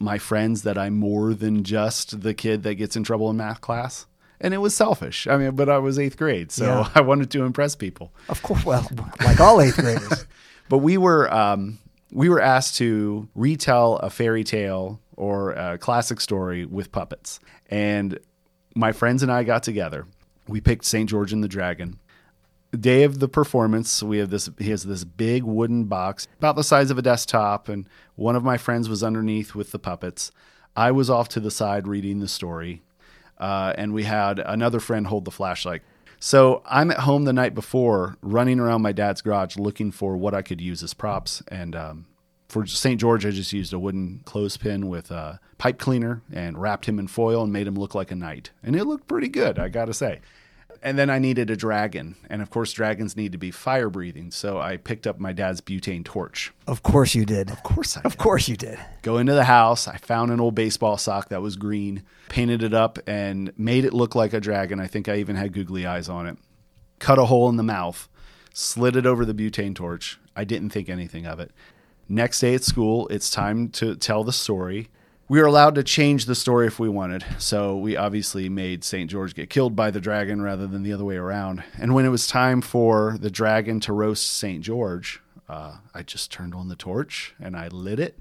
my 0.00 0.18
friends 0.18 0.62
that 0.62 0.76
I'm 0.76 0.98
more 0.98 1.34
than 1.34 1.62
just 1.62 2.22
the 2.22 2.34
kid 2.34 2.64
that 2.64 2.74
gets 2.74 2.96
in 2.96 3.04
trouble 3.04 3.30
in 3.30 3.36
math 3.36 3.60
class. 3.60 4.06
And 4.40 4.52
it 4.52 4.58
was 4.58 4.74
selfish. 4.74 5.28
I 5.28 5.36
mean, 5.36 5.54
but 5.54 5.68
I 5.68 5.78
was 5.78 6.00
eighth 6.00 6.16
grade, 6.16 6.50
so 6.50 6.64
Yeah. 6.64 6.88
I 6.96 7.00
wanted 7.00 7.30
to 7.30 7.44
impress 7.44 7.76
people. 7.76 8.12
Of 8.28 8.42
course. 8.42 8.64
Well, 8.64 8.90
like 9.24 9.38
all 9.38 9.60
eighth 9.60 9.76
graders. 9.76 10.26
But 10.68 10.78
we 10.78 10.96
were 10.96 11.32
um, 11.32 11.78
we 12.12 12.28
were 12.28 12.40
asked 12.40 12.76
to 12.76 13.28
retell 13.34 13.96
a 13.96 14.10
fairy 14.10 14.44
tale 14.44 15.00
or 15.16 15.52
a 15.52 15.78
classic 15.78 16.20
story 16.20 16.64
with 16.66 16.92
puppets, 16.92 17.40
and 17.70 18.18
my 18.74 18.92
friends 18.92 19.22
and 19.22 19.32
I 19.32 19.42
got 19.42 19.62
together. 19.62 20.06
We 20.46 20.60
picked 20.60 20.84
Saint 20.84 21.10
George 21.10 21.32
and 21.32 21.42
the 21.42 21.48
Dragon. 21.48 21.98
Day 22.78 23.02
of 23.02 23.18
the 23.18 23.28
performance, 23.28 24.02
we 24.02 24.18
have 24.18 24.30
this. 24.30 24.48
He 24.58 24.70
has 24.70 24.84
this 24.84 25.04
big 25.04 25.42
wooden 25.42 25.84
box 25.84 26.26
about 26.38 26.56
the 26.56 26.64
size 26.64 26.90
of 26.90 26.98
a 26.98 27.02
desktop, 27.02 27.68
and 27.68 27.88
one 28.14 28.36
of 28.36 28.44
my 28.44 28.56
friends 28.56 28.88
was 28.88 29.02
underneath 29.02 29.54
with 29.54 29.72
the 29.72 29.78
puppets. 29.78 30.30
I 30.74 30.90
was 30.90 31.10
off 31.10 31.28
to 31.30 31.40
the 31.40 31.50
side 31.50 31.86
reading 31.86 32.20
the 32.20 32.28
story, 32.28 32.82
uh, 33.38 33.74
and 33.76 33.92
we 33.92 34.04
had 34.04 34.38
another 34.38 34.80
friend 34.80 35.06
hold 35.06 35.24
the 35.26 35.30
flashlight. 35.30 35.82
So 36.24 36.62
I'm 36.66 36.92
at 36.92 37.00
home 37.00 37.24
the 37.24 37.32
night 37.32 37.52
before, 37.52 38.16
running 38.22 38.60
around 38.60 38.80
my 38.80 38.92
dad's 38.92 39.22
garage 39.22 39.56
looking 39.56 39.90
for 39.90 40.16
what 40.16 40.34
I 40.34 40.42
could 40.42 40.60
use 40.60 40.80
as 40.84 40.94
props. 40.94 41.42
And 41.48 41.74
um, 41.74 42.06
for 42.48 42.64
St. 42.64 43.00
George, 43.00 43.26
I 43.26 43.30
just 43.30 43.52
used 43.52 43.72
a 43.72 43.78
wooden 43.80 44.20
clothespin 44.24 44.88
with 44.88 45.10
a 45.10 45.40
pipe 45.58 45.80
cleaner 45.80 46.22
and 46.32 46.56
wrapped 46.62 46.86
him 46.86 47.00
in 47.00 47.08
foil 47.08 47.42
and 47.42 47.52
made 47.52 47.66
him 47.66 47.74
look 47.74 47.96
like 47.96 48.12
a 48.12 48.14
knight. 48.14 48.52
And 48.62 48.76
it 48.76 48.84
looked 48.84 49.08
pretty 49.08 49.26
good, 49.26 49.58
I 49.58 49.68
gotta 49.68 49.92
say. 49.92 50.20
And 50.84 50.98
then 50.98 51.10
I 51.10 51.18
needed 51.20 51.48
a 51.48 51.56
dragon. 51.56 52.16
And 52.28 52.42
of 52.42 52.50
course, 52.50 52.72
dragons 52.72 53.16
need 53.16 53.32
to 53.32 53.38
be 53.38 53.52
fire 53.52 53.88
breathing. 53.88 54.32
So 54.32 54.58
I 54.60 54.76
picked 54.78 55.06
up 55.06 55.20
my 55.20 55.32
dad's 55.32 55.60
butane 55.60 56.04
torch. 56.04 56.52
Of 56.66 56.82
course 56.82 57.14
you 57.14 57.24
did. 57.24 57.50
Of 57.50 57.62
course 57.62 57.96
I 57.96 58.00
Of 58.04 58.18
course 58.18 58.48
you 58.48 58.56
did. 58.56 58.78
go 59.02 59.18
into 59.18 59.32
the 59.34 59.44
house. 59.44 59.86
I 59.86 59.96
found 59.98 60.32
an 60.32 60.40
old 60.40 60.56
baseball 60.56 60.96
sock 60.96 61.28
that 61.28 61.40
was 61.40 61.54
green, 61.56 62.02
painted 62.28 62.62
it 62.64 62.74
up, 62.74 62.98
and 63.06 63.52
made 63.56 63.84
it 63.84 63.94
look 63.94 64.14
like 64.16 64.32
a 64.32 64.40
dragon. 64.40 64.80
I 64.80 64.88
think 64.88 65.08
I 65.08 65.16
even 65.18 65.36
had 65.36 65.52
googly 65.52 65.86
eyes 65.86 66.08
on 66.08 66.26
it. 66.26 66.36
Cut 66.98 67.18
a 67.18 67.26
hole 67.26 67.48
in 67.48 67.56
the 67.56 67.62
mouth, 67.62 68.08
slid 68.52 68.96
it 68.96 69.06
over 69.06 69.24
the 69.24 69.34
butane 69.34 69.74
torch. 69.74 70.18
I 70.34 70.44
didn't 70.44 70.70
think 70.70 70.88
anything 70.88 71.26
of 71.26 71.38
it. 71.40 71.52
Next 72.08 72.40
day 72.40 72.54
at 72.54 72.64
school, 72.64 73.06
it's 73.08 73.30
time 73.30 73.68
to 73.70 73.94
tell 73.94 74.24
the 74.24 74.32
story. 74.32 74.88
We 75.32 75.40
were 75.40 75.46
allowed 75.46 75.76
to 75.76 75.82
change 75.82 76.26
the 76.26 76.34
story 76.34 76.66
if 76.66 76.78
we 76.78 76.90
wanted. 76.90 77.24
So 77.38 77.74
we 77.78 77.96
obviously 77.96 78.50
made 78.50 78.84
St. 78.84 79.10
George 79.10 79.34
get 79.34 79.48
killed 79.48 79.74
by 79.74 79.90
the 79.90 79.98
dragon 79.98 80.42
rather 80.42 80.66
than 80.66 80.82
the 80.82 80.92
other 80.92 81.06
way 81.06 81.16
around. 81.16 81.64
And 81.80 81.94
when 81.94 82.04
it 82.04 82.10
was 82.10 82.26
time 82.26 82.60
for 82.60 83.16
the 83.18 83.30
dragon 83.30 83.80
to 83.80 83.94
roast 83.94 84.30
St. 84.30 84.62
George, 84.62 85.22
uh, 85.48 85.78
I 85.94 86.02
just 86.02 86.30
turned 86.30 86.54
on 86.54 86.68
the 86.68 86.76
torch 86.76 87.34
and 87.40 87.56
I 87.56 87.68
lit 87.68 87.98
it 87.98 88.18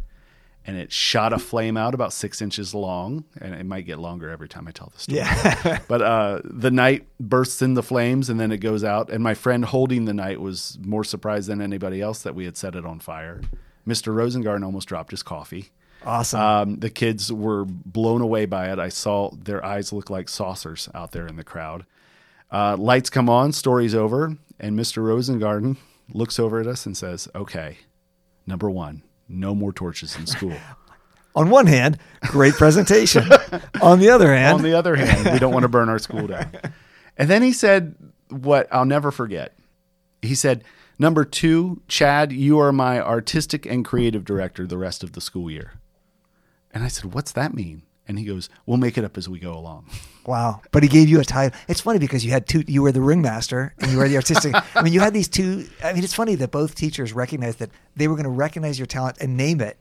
and 0.66 0.78
it 0.78 0.94
shot 0.94 1.34
a 1.34 1.38
flame 1.38 1.76
out 1.76 1.94
about 1.94 2.14
six 2.14 2.42
inches 2.42 2.74
long, 2.74 3.26
and 3.42 3.56
it 3.56 3.66
might 3.66 3.86
get 3.86 4.00
longer 4.00 4.30
every 4.30 4.48
time 4.48 4.66
I 4.66 4.72
tell 4.72 4.90
the 4.94 5.00
story. 5.02 5.18
Yeah. 5.18 5.80
But 5.90 6.02
uh, 6.02 6.40
the 6.46 6.72
knight 6.72 7.08
bursts 7.20 7.62
in 7.62 7.74
the 7.74 7.84
flames, 7.84 8.30
and 8.30 8.40
then 8.40 8.54
it 8.54 8.60
goes 8.60 8.86
out. 8.86 9.10
And 9.10 9.22
my 9.22 9.34
friend 9.34 9.66
holding 9.66 10.06
the 10.06 10.14
knight 10.14 10.40
was 10.40 10.78
more 10.82 11.04
surprised 11.04 11.50
than 11.50 11.60
anybody 11.60 12.00
else 12.00 12.22
that 12.22 12.36
we 12.36 12.46
had 12.46 12.56
set 12.56 12.74
it 12.76 12.86
on 12.86 13.02
fire. 13.02 13.42
Mr. 13.86 14.14
Rosengarten 14.14 14.64
almost 14.64 14.88
dropped 14.88 15.12
his 15.12 15.24
coffee. 15.24 15.72
Awesome. 16.06 16.42
Um, 16.42 16.76
the 16.80 16.90
kids 16.90 17.32
were 17.32 17.66
blown 17.66 18.22
away 18.22 18.46
by 18.46 18.72
it. 18.72 18.80
I 18.80 18.90
saw 18.90 19.32
their 19.32 19.64
eyes 19.66 19.94
look 19.94 20.10
like 20.10 20.30
saucers 20.30 20.90
out 20.94 21.12
there 21.12 21.28
in 21.28 21.36
the 21.36 21.44
crowd. 21.44 21.86
Uh, 22.52 22.76
lights 22.78 23.10
come 23.10 23.30
on, 23.30 23.52
story's 23.52 23.96
over, 23.96 24.36
and 24.60 24.78
Mr. 24.78 25.02
Rosengarten 25.04 25.78
looks 26.14 26.40
over 26.40 26.60
at 26.60 26.68
us 26.68 26.86
and 26.86 26.98
says, 26.98 27.28
"Okay, 27.34 27.78
number 28.46 28.70
one, 28.70 29.04
no 29.30 29.56
more 29.56 29.72
torches 29.72 30.16
in 30.18 30.28
school." 30.28 30.58
On 31.36 31.50
one 31.50 31.68
hand, 31.68 31.98
great 32.24 32.56
presentation. 32.56 33.24
On 33.82 34.00
the 34.00 34.10
other 34.10 34.36
hand, 34.36 34.56
On 34.56 34.64
the 34.64 34.74
other 34.74 34.98
hand, 34.98 35.32
we 35.32 35.40
don't 35.40 35.54
want 35.54 35.64
to 35.64 35.70
burn 35.70 35.88
our 35.88 36.00
school 36.00 36.28
down. 36.28 36.52
And 37.18 37.30
then 37.30 37.44
he 37.44 37.52
said 37.52 37.96
what 38.30 38.68
I'll 38.72 38.86
never 38.86 39.12
forget. 39.12 39.56
He 40.22 40.34
said, 40.34 40.64
Number 40.98 41.26
two, 41.26 41.82
Chad, 41.88 42.32
you 42.32 42.58
are 42.60 42.72
my 42.72 43.00
artistic 43.00 43.66
and 43.66 43.84
creative 43.84 44.24
director 44.24 44.66
the 44.66 44.78
rest 44.78 45.04
of 45.04 45.12
the 45.12 45.22
school 45.22 45.52
year. 45.52 45.74
And 46.74 46.84
I 46.84 46.88
said, 46.88 47.14
What's 47.14 47.32
that 47.34 47.54
mean? 47.54 47.84
And 48.08 48.20
he 48.20 48.26
goes, 48.26 48.50
We'll 48.66 48.78
make 48.78 48.98
it 48.98 49.06
up 49.06 49.18
as 49.18 49.30
we 49.30 49.40
go 49.40 49.54
along. 49.54 49.86
Wow. 50.24 50.62
But 50.72 50.84
he 50.84 50.90
gave 50.90 51.10
you 51.10 51.20
a 51.20 51.26
title. 51.26 51.58
It's 51.68 51.82
funny 51.82 51.98
because 51.98 52.24
you 52.24 52.30
had 52.30 52.46
two, 52.46 52.64
you 52.68 52.84
were 52.84 52.92
the 52.92 53.02
ringmaster 53.02 53.74
and 53.80 53.92
you 53.92 53.98
were 53.98 54.08
the 54.08 54.18
artistic. 54.18 54.54
I 54.76 54.84
mean, 54.84 54.94
you 54.94 55.00
had 55.00 55.16
these 55.16 55.28
two. 55.28 55.68
I 55.84 55.94
mean, 55.94 56.04
it's 56.04 56.14
funny 56.14 56.36
that 56.36 56.52
both 56.52 56.76
teachers 56.76 57.12
recognized 57.12 57.58
that 57.58 57.72
they 57.96 58.08
were 58.08 58.14
going 58.14 58.26
to 58.26 58.30
recognize 58.30 58.78
your 58.78 58.86
talent 58.86 59.18
and 59.20 59.36
name 59.36 59.62
it 59.62 59.80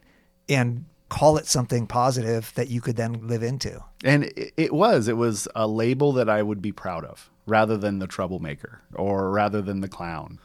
and 0.49 0.87
call 1.11 1.37
it 1.37 1.47
something 1.47 1.87
positive 1.87 2.53
that 2.55 2.69
you 2.69 2.81
could 2.81 2.97
then 2.97 3.27
live 3.29 3.43
into. 3.43 3.85
And 4.03 4.25
it, 4.25 4.55
it 4.57 4.73
was, 4.73 5.09
it 5.09 5.19
was 5.19 5.47
a 5.55 5.69
label 5.69 6.13
that 6.13 6.31
I 6.31 6.43
would 6.43 6.63
be 6.63 6.73
proud 6.73 7.05
of 7.05 7.31
rather 7.47 7.77
than 7.77 7.99
the 7.99 8.07
troublemaker 8.07 8.81
or 8.95 9.31
rather 9.31 9.61
than 9.61 9.83
the 9.83 9.89
clown. 9.89 10.39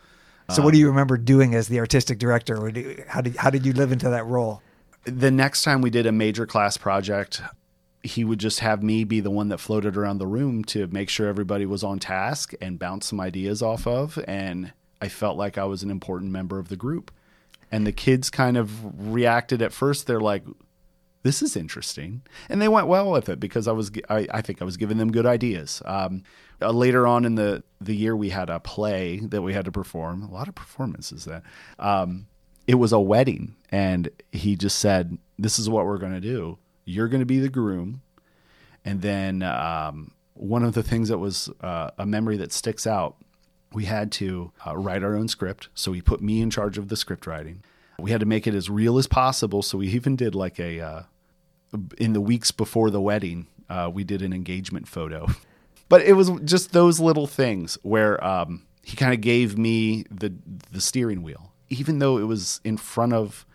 So, 0.52 0.62
what 0.62 0.74
do 0.74 0.78
um, 0.78 0.82
you 0.82 0.88
remember 0.88 1.18
doing 1.18 1.56
as 1.56 1.70
the 1.70 1.80
artistic 1.80 2.20
director? 2.20 3.06
How 3.08 3.22
did 3.22 3.36
how 3.38 3.50
did 3.50 3.66
you 3.66 3.74
live 3.74 3.92
into 3.92 4.10
that 4.10 4.26
role? 4.26 4.62
The 5.06 5.32
next 5.32 5.64
time 5.64 5.82
we 5.82 5.90
did 5.90 6.06
a 6.06 6.12
major 6.12 6.46
class 6.46 6.78
project, 6.78 7.42
he 8.02 8.24
would 8.24 8.40
just 8.40 8.60
have 8.60 8.84
me 8.84 9.04
be 9.04 9.20
the 9.20 9.32
one 9.32 9.50
that 9.50 9.60
floated 9.60 9.98
around 9.98 10.18
the 10.18 10.28
room 10.28 10.64
to 10.66 10.88
make 10.88 11.10
sure 11.10 11.28
everybody 11.28 11.66
was 11.66 11.84
on 11.84 12.00
task 12.00 12.54
and 12.62 12.80
bounce 12.80 13.08
some 13.08 13.20
ideas 13.20 13.62
off 13.62 13.88
of. 13.88 14.20
And 14.28 14.74
I 15.02 15.08
felt 15.10 15.38
like 15.38 15.58
I 15.58 15.66
was 15.66 15.84
an 15.84 15.92
important 15.92 16.32
member 16.32 16.60
of 16.60 16.70
the 16.70 16.76
group. 16.76 17.12
And 17.72 17.86
the 17.86 17.92
kids 17.92 18.30
kind 18.30 18.58
of 18.58 19.12
reacted 19.12 19.62
at 19.62 19.74
first. 19.74 20.08
They're 20.08 20.20
like, 20.20 20.44
this 21.24 21.42
is 21.42 21.56
interesting. 21.56 22.22
And 22.48 22.62
they 22.62 22.68
went 22.68 22.88
well 22.88 23.12
with 23.12 23.30
it 23.30 23.40
because 23.40 23.68
I 23.68 23.72
was, 23.72 23.92
I, 24.10 24.28
I 24.32 24.42
think 24.42 24.62
I 24.62 24.66
was 24.66 24.78
giving 24.78 24.98
them 24.98 25.12
good 25.12 25.26
ideas. 25.26 25.82
Um, 25.84 26.24
uh, 26.62 26.70
later 26.72 27.08
on 27.08 27.26
in 27.26 27.34
the, 27.34 27.64
the 27.82 27.96
year, 27.96 28.16
we 28.16 28.30
had 28.30 28.50
a 28.52 28.60
play 28.60 29.20
that 29.20 29.42
we 29.42 29.54
had 29.54 29.66
to 29.66 29.72
perform. 29.72 30.22
A 30.22 30.32
lot 30.32 30.48
of 30.48 30.54
performances 30.54 31.26
that. 31.26 31.42
Um, 31.80 32.28
it 32.68 32.76
was 32.76 32.92
a 32.92 33.00
wedding. 33.00 33.56
And 33.72 34.10
he 34.32 34.56
just 34.56 34.80
said, 34.80 35.18
this 35.38 35.60
is 35.60 35.70
what 35.70 35.86
we're 35.86 35.98
going 35.98 36.14
to 36.14 36.22
do 36.22 36.58
you're 36.88 37.08
going 37.08 37.22
to 37.22 37.26
be 37.26 37.40
the 37.40 37.50
groom. 37.50 38.02
And 38.86 39.02
then 39.02 39.42
um, 39.42 40.12
one 40.36 40.64
of 40.64 40.76
the 40.76 40.84
things 40.84 41.10
that 41.10 41.18
was 41.18 41.50
uh, 41.62 41.90
a 41.98 42.06
memory 42.06 42.38
that 42.38 42.54
sticks 42.54 42.86
out, 42.86 43.16
we 43.74 43.86
had 43.86 44.12
to 44.14 44.52
uh, 44.68 44.78
write 44.78 45.04
our 45.04 45.16
own 45.16 45.28
script. 45.28 45.70
So 45.74 45.94
he 45.94 46.02
put 46.04 46.22
me 46.22 46.42
in 46.42 46.52
charge 46.52 46.78
of 46.78 46.90
the 46.90 46.96
script 46.96 47.26
writing. 47.26 47.64
We 47.98 48.12
had 48.12 48.20
to 48.20 48.28
make 48.28 48.46
it 48.46 48.54
as 48.54 48.70
real 48.70 49.00
as 49.00 49.08
possible. 49.08 49.64
So 49.64 49.80
we 49.80 49.88
even 49.88 50.16
did 50.16 50.36
like 50.36 50.60
a, 50.60 50.80
uh, 50.80 51.04
in 51.98 52.14
the 52.14 52.22
weeks 52.22 52.52
before 52.52 52.92
the 52.92 53.02
wedding, 53.02 53.48
uh, 53.68 53.90
we 53.92 54.04
did 54.04 54.22
an 54.22 54.32
engagement 54.32 54.88
photo. 54.88 55.28
But 55.88 56.02
it 56.02 56.14
was 56.14 56.32
just 56.44 56.72
those 56.72 57.00
little 57.00 57.28
things 57.28 57.78
where 57.84 58.24
um, 58.24 58.64
he 58.84 58.98
kind 58.98 59.14
of 59.14 59.22
gave 59.22 59.58
me 59.58 60.06
the 60.10 60.34
the 60.72 60.82
steering 60.82 61.22
wheel, 61.22 61.52
even 61.70 62.00
though 62.00 62.18
it 62.18 62.24
was 62.24 62.62
in 62.64 62.78
front 62.78 63.14
of 63.14 63.46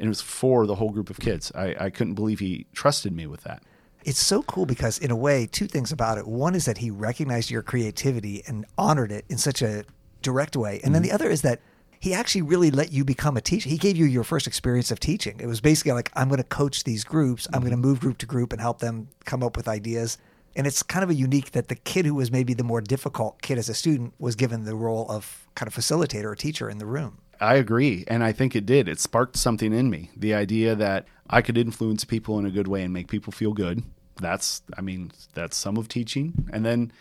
and 0.00 0.06
it 0.06 0.08
was 0.08 0.22
for 0.22 0.66
the 0.66 0.76
whole 0.76 0.90
group 0.90 1.10
of 1.10 1.20
kids. 1.20 1.52
I, 1.54 1.76
I 1.78 1.90
couldn't 1.90 2.14
believe 2.14 2.38
he 2.38 2.66
trusted 2.72 3.14
me 3.14 3.26
with 3.26 3.42
that. 3.42 3.62
It's 4.02 4.18
so 4.18 4.42
cool 4.42 4.64
because, 4.64 4.98
in 4.98 5.10
a 5.10 5.16
way, 5.16 5.46
two 5.46 5.66
things 5.66 5.92
about 5.92 6.16
it. 6.16 6.26
One 6.26 6.54
is 6.54 6.64
that 6.64 6.78
he 6.78 6.90
recognized 6.90 7.50
your 7.50 7.60
creativity 7.60 8.42
and 8.46 8.64
honored 8.78 9.12
it 9.12 9.26
in 9.28 9.36
such 9.36 9.60
a 9.60 9.84
direct 10.22 10.56
way. 10.56 10.76
And 10.76 10.84
mm-hmm. 10.84 10.92
then 10.94 11.02
the 11.02 11.12
other 11.12 11.28
is 11.28 11.42
that 11.42 11.60
he 12.00 12.14
actually 12.14 12.40
really 12.40 12.70
let 12.70 12.92
you 12.92 13.04
become 13.04 13.36
a 13.36 13.42
teacher. 13.42 13.68
He 13.68 13.76
gave 13.76 13.98
you 13.98 14.06
your 14.06 14.24
first 14.24 14.46
experience 14.46 14.90
of 14.90 15.00
teaching. 15.00 15.38
It 15.38 15.46
was 15.46 15.60
basically 15.60 15.92
like, 15.92 16.10
I'm 16.16 16.28
going 16.28 16.38
to 16.38 16.44
coach 16.44 16.84
these 16.84 17.04
groups, 17.04 17.46
I'm 17.52 17.60
going 17.60 17.72
to 17.72 17.76
mm-hmm. 17.76 17.88
move 17.88 18.00
group 18.00 18.16
to 18.18 18.26
group 18.26 18.54
and 18.54 18.60
help 18.60 18.78
them 18.78 19.08
come 19.26 19.42
up 19.42 19.54
with 19.54 19.68
ideas. 19.68 20.16
And 20.56 20.66
it's 20.66 20.82
kind 20.82 21.04
of 21.04 21.10
a 21.10 21.14
unique 21.14 21.52
that 21.52 21.68
the 21.68 21.74
kid 21.74 22.06
who 22.06 22.14
was 22.14 22.32
maybe 22.32 22.54
the 22.54 22.64
more 22.64 22.80
difficult 22.80 23.42
kid 23.42 23.58
as 23.58 23.68
a 23.68 23.74
student 23.74 24.14
was 24.18 24.34
given 24.34 24.64
the 24.64 24.74
role 24.74 25.06
of 25.10 25.46
kind 25.54 25.68
of 25.68 25.74
facilitator 25.74 26.24
or 26.24 26.34
teacher 26.34 26.70
in 26.70 26.78
the 26.78 26.86
room. 26.86 27.18
I 27.40 27.54
agree. 27.54 28.04
And 28.06 28.22
I 28.22 28.32
think 28.32 28.54
it 28.54 28.66
did. 28.66 28.88
It 28.88 29.00
sparked 29.00 29.36
something 29.36 29.72
in 29.72 29.88
me. 29.90 30.10
The 30.16 30.34
idea 30.34 30.74
that 30.74 31.06
I 31.28 31.42
could 31.42 31.56
influence 31.56 32.04
people 32.04 32.38
in 32.38 32.46
a 32.46 32.50
good 32.50 32.68
way 32.68 32.82
and 32.82 32.92
make 32.92 33.08
people 33.08 33.32
feel 33.32 33.52
good. 33.52 33.82
That's, 34.20 34.62
I 34.76 34.82
mean, 34.82 35.12
that's 35.32 35.56
some 35.56 35.76
of 35.76 35.88
teaching. 35.88 36.48
And 36.52 36.64
then 36.66 36.92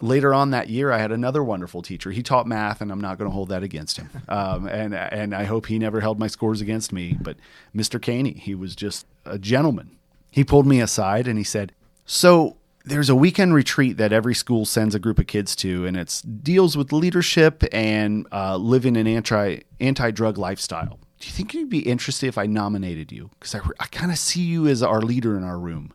later 0.00 0.32
on 0.32 0.50
that 0.50 0.68
year, 0.68 0.90
I 0.90 0.98
had 0.98 1.12
another 1.12 1.44
wonderful 1.44 1.82
teacher. 1.82 2.10
He 2.10 2.22
taught 2.22 2.46
math, 2.46 2.80
and 2.80 2.90
I'm 2.90 3.00
not 3.00 3.18
going 3.18 3.30
to 3.30 3.34
hold 3.34 3.48
that 3.50 3.62
against 3.62 3.96
him. 3.98 4.08
Um, 4.26 4.66
and 4.66 4.94
and 4.94 5.34
I 5.34 5.44
hope 5.44 5.66
he 5.66 5.78
never 5.78 6.00
held 6.00 6.18
my 6.18 6.26
scores 6.26 6.60
against 6.60 6.92
me. 6.92 7.16
But 7.20 7.36
Mr. 7.76 8.00
Caney, 8.00 8.32
he 8.32 8.54
was 8.54 8.74
just 8.74 9.06
a 9.24 9.38
gentleman. 9.38 9.96
He 10.30 10.42
pulled 10.42 10.66
me 10.66 10.80
aside 10.80 11.28
and 11.28 11.38
he 11.38 11.44
said, 11.44 11.72
"So 12.04 12.56
there's 12.84 13.08
a 13.08 13.14
weekend 13.14 13.54
retreat 13.54 13.96
that 13.96 14.12
every 14.12 14.34
school 14.34 14.64
sends 14.64 14.94
a 14.94 14.98
group 14.98 15.18
of 15.18 15.26
kids 15.26 15.56
to, 15.56 15.86
and 15.86 15.96
it 15.96 16.22
deals 16.42 16.76
with 16.76 16.92
leadership 16.92 17.64
and 17.72 18.26
uh, 18.30 18.56
living 18.56 18.96
an 18.96 19.06
anti 19.06 19.60
anti 19.80 20.10
drug 20.10 20.36
lifestyle. 20.36 20.98
Do 21.18 21.26
you 21.26 21.32
think 21.32 21.54
you'd 21.54 21.70
be 21.70 21.80
interested 21.80 22.26
if 22.26 22.36
I 22.36 22.46
nominated 22.46 23.10
you? 23.10 23.30
Because 23.38 23.54
I, 23.54 23.60
I 23.80 23.86
kind 23.86 24.12
of 24.12 24.18
see 24.18 24.42
you 24.42 24.66
as 24.66 24.82
our 24.82 25.00
leader 25.00 25.36
in 25.36 25.44
our 25.44 25.58
room. 25.58 25.92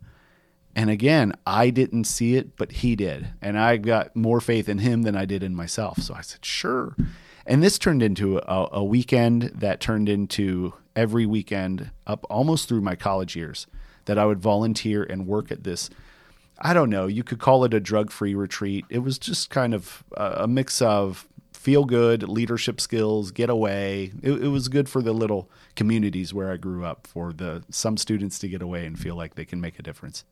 And 0.75 0.89
again, 0.89 1.34
I 1.46 1.69
didn't 1.69 2.05
see 2.05 2.36
it, 2.36 2.55
but 2.55 2.72
he 2.72 2.96
did. 2.96 3.27
And 3.41 3.60
I 3.60 3.77
got 3.77 4.15
more 4.15 4.39
faith 4.39 4.69
in 4.69 4.79
him 4.79 5.03
than 5.03 5.15
I 5.15 5.25
did 5.25 5.43
in 5.43 5.55
myself. 5.55 6.00
So 6.00 6.13
I 6.13 6.22
said, 6.22 6.43
sure. 6.46 6.96
And 7.46 7.62
this 7.62 7.77
turned 7.77 8.01
into 8.01 8.38
a, 8.39 8.69
a 8.74 8.84
weekend 8.84 9.43
that 9.55 9.79
turned 9.79 10.10
into 10.10 10.74
every 10.96 11.25
weekend 11.25 11.91
up 12.08 12.25
almost 12.29 12.67
through 12.67 12.81
my 12.81 12.96
college 12.96 13.36
years 13.36 13.67
that 14.05 14.17
I 14.17 14.25
would 14.25 14.39
volunteer 14.39 15.03
and 15.03 15.27
work 15.27 15.51
at 15.51 15.63
this 15.63 15.89
I 16.62 16.74
don't 16.74 16.89
know. 16.89 17.08
You 17.08 17.24
could 17.24 17.39
call 17.39 17.63
it 17.63 17.74
a 17.74 17.80
drug 17.80 18.12
free 18.12 18.36
retreat. 18.36 18.86
It 18.89 19.00
was 19.00 19.18
just 19.18 19.50
kind 19.50 19.74
of 19.74 20.04
a 20.16 20.48
mix 20.48 20.82
of 20.82 21.28
feel 21.54 21.86
good, 21.86 22.24
leadership 22.24 22.80
skills, 22.80 23.32
get 23.32 23.50
away. 23.50 24.12
It, 24.22 24.32
it, 24.44 24.48
was 24.48 24.68
good 24.68 24.88
for 24.88 25.01
the 25.01 25.13
little 25.13 25.50
communities 25.75 26.34
where 26.34 26.51
I 26.51 26.58
grew 26.58 26.86
up 26.86 27.06
for 27.06 27.34
the 27.34 27.63
some 27.70 27.98
students 27.98 28.39
to 28.39 28.48
get 28.48 28.62
away 28.62 28.86
and 28.86 28.98
feel 28.98 29.16
like 29.16 29.36
they 29.36 29.46
can 29.46 29.60
make 29.60 29.78
a 29.78 29.84
difference. 29.84 30.24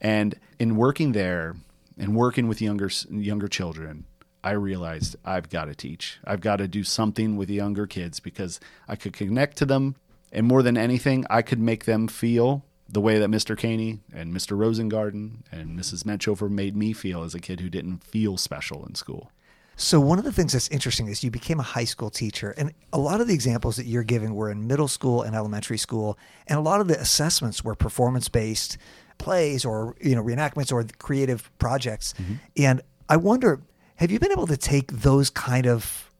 And 0.00 0.38
in 0.58 0.76
working 0.76 1.12
there 1.12 1.56
and 1.98 2.16
working 2.16 2.48
with 2.48 2.60
younger 2.60 2.90
younger 3.10 3.48
children, 3.48 4.06
I 4.42 4.52
realized 4.52 5.16
I've 5.24 5.50
got 5.50 5.66
to 5.66 5.74
teach. 5.74 6.18
I've 6.24 6.40
got 6.40 6.56
to 6.56 6.68
do 6.68 6.84
something 6.84 7.36
with 7.36 7.50
younger 7.50 7.86
kids 7.86 8.18
because 8.18 8.58
I 8.88 8.96
could 8.96 9.12
connect 9.12 9.56
to 9.58 9.66
them 9.66 9.96
and 10.32 10.46
more 10.46 10.62
than 10.62 10.78
anything, 10.78 11.26
I 11.28 11.42
could 11.42 11.60
make 11.60 11.84
them 11.84 12.08
feel 12.08 12.64
the 12.92 13.00
way 13.00 13.18
that 13.18 13.30
Mr. 13.30 13.56
Caney 13.56 14.00
and 14.14 14.34
Mr. 14.34 14.56
Rosengarten 14.56 15.38
and 15.50 15.78
Mrs. 15.78 16.04
Menchover 16.04 16.50
made 16.50 16.76
me 16.76 16.92
feel 16.92 17.22
as 17.22 17.34
a 17.34 17.40
kid 17.40 17.60
who 17.60 17.70
didn't 17.70 18.04
feel 18.04 18.36
special 18.36 18.84
in 18.84 18.94
school. 18.94 19.32
So 19.76 19.98
one 19.98 20.18
of 20.18 20.24
the 20.24 20.32
things 20.32 20.52
that's 20.52 20.68
interesting 20.68 21.08
is 21.08 21.24
you 21.24 21.30
became 21.30 21.58
a 21.58 21.64
high 21.64 21.86
school 21.86 22.10
teacher, 22.10 22.50
and 22.58 22.74
a 22.92 22.98
lot 22.98 23.22
of 23.22 23.28
the 23.28 23.34
examples 23.34 23.76
that 23.76 23.86
you're 23.86 24.02
giving 24.02 24.34
were 24.34 24.50
in 24.50 24.66
middle 24.66 24.88
school 24.88 25.22
and 25.22 25.34
elementary 25.34 25.78
school, 25.78 26.18
and 26.46 26.58
a 26.58 26.62
lot 26.62 26.82
of 26.82 26.88
the 26.88 27.00
assessments 27.00 27.64
were 27.64 27.74
performance 27.74 28.28
based 28.28 28.76
plays 29.16 29.64
or 29.64 29.96
you 30.00 30.14
know 30.14 30.22
reenactments 30.22 30.70
or 30.70 30.84
creative 30.98 31.50
projects. 31.58 32.12
Mm-hmm. 32.20 32.34
And 32.58 32.82
I 33.08 33.16
wonder, 33.16 33.62
have 33.96 34.10
you 34.10 34.18
been 34.18 34.32
able 34.32 34.46
to 34.48 34.58
take 34.58 34.92
those 34.92 35.30
kind 35.30 35.66
of 35.66 36.10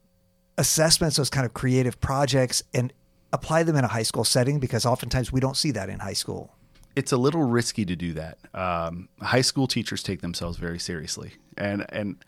assessments, 0.57 1.17
those 1.17 1.31
kind 1.31 1.45
of 1.45 1.53
creative 1.53 2.01
projects, 2.01 2.63
and 2.73 2.95
apply 3.35 3.65
them 3.65 3.77
in 3.77 3.85
a 3.85 3.89
high 3.89 4.03
school 4.03 4.25
setting? 4.25 4.59
Because 4.59 4.87
oftentimes 4.87 5.31
we 5.31 5.41
don't 5.41 5.59
see 5.59 5.73
that 5.73 5.91
in 5.91 5.99
high 5.99 6.15
school 6.15 6.57
it's 6.95 7.13
a 7.13 7.17
little 7.17 7.45
risky 7.45 7.85
to 7.85 7.97
do 7.97 8.13
that. 8.15 8.39
Um, 8.55 9.09
high 9.21 9.41
school 9.41 9.67
teachers 9.67 10.03
take 10.03 10.21
themselves 10.21 10.59
very 10.59 10.79
seriously, 10.79 11.35
and 11.57 11.87
and 11.89 12.25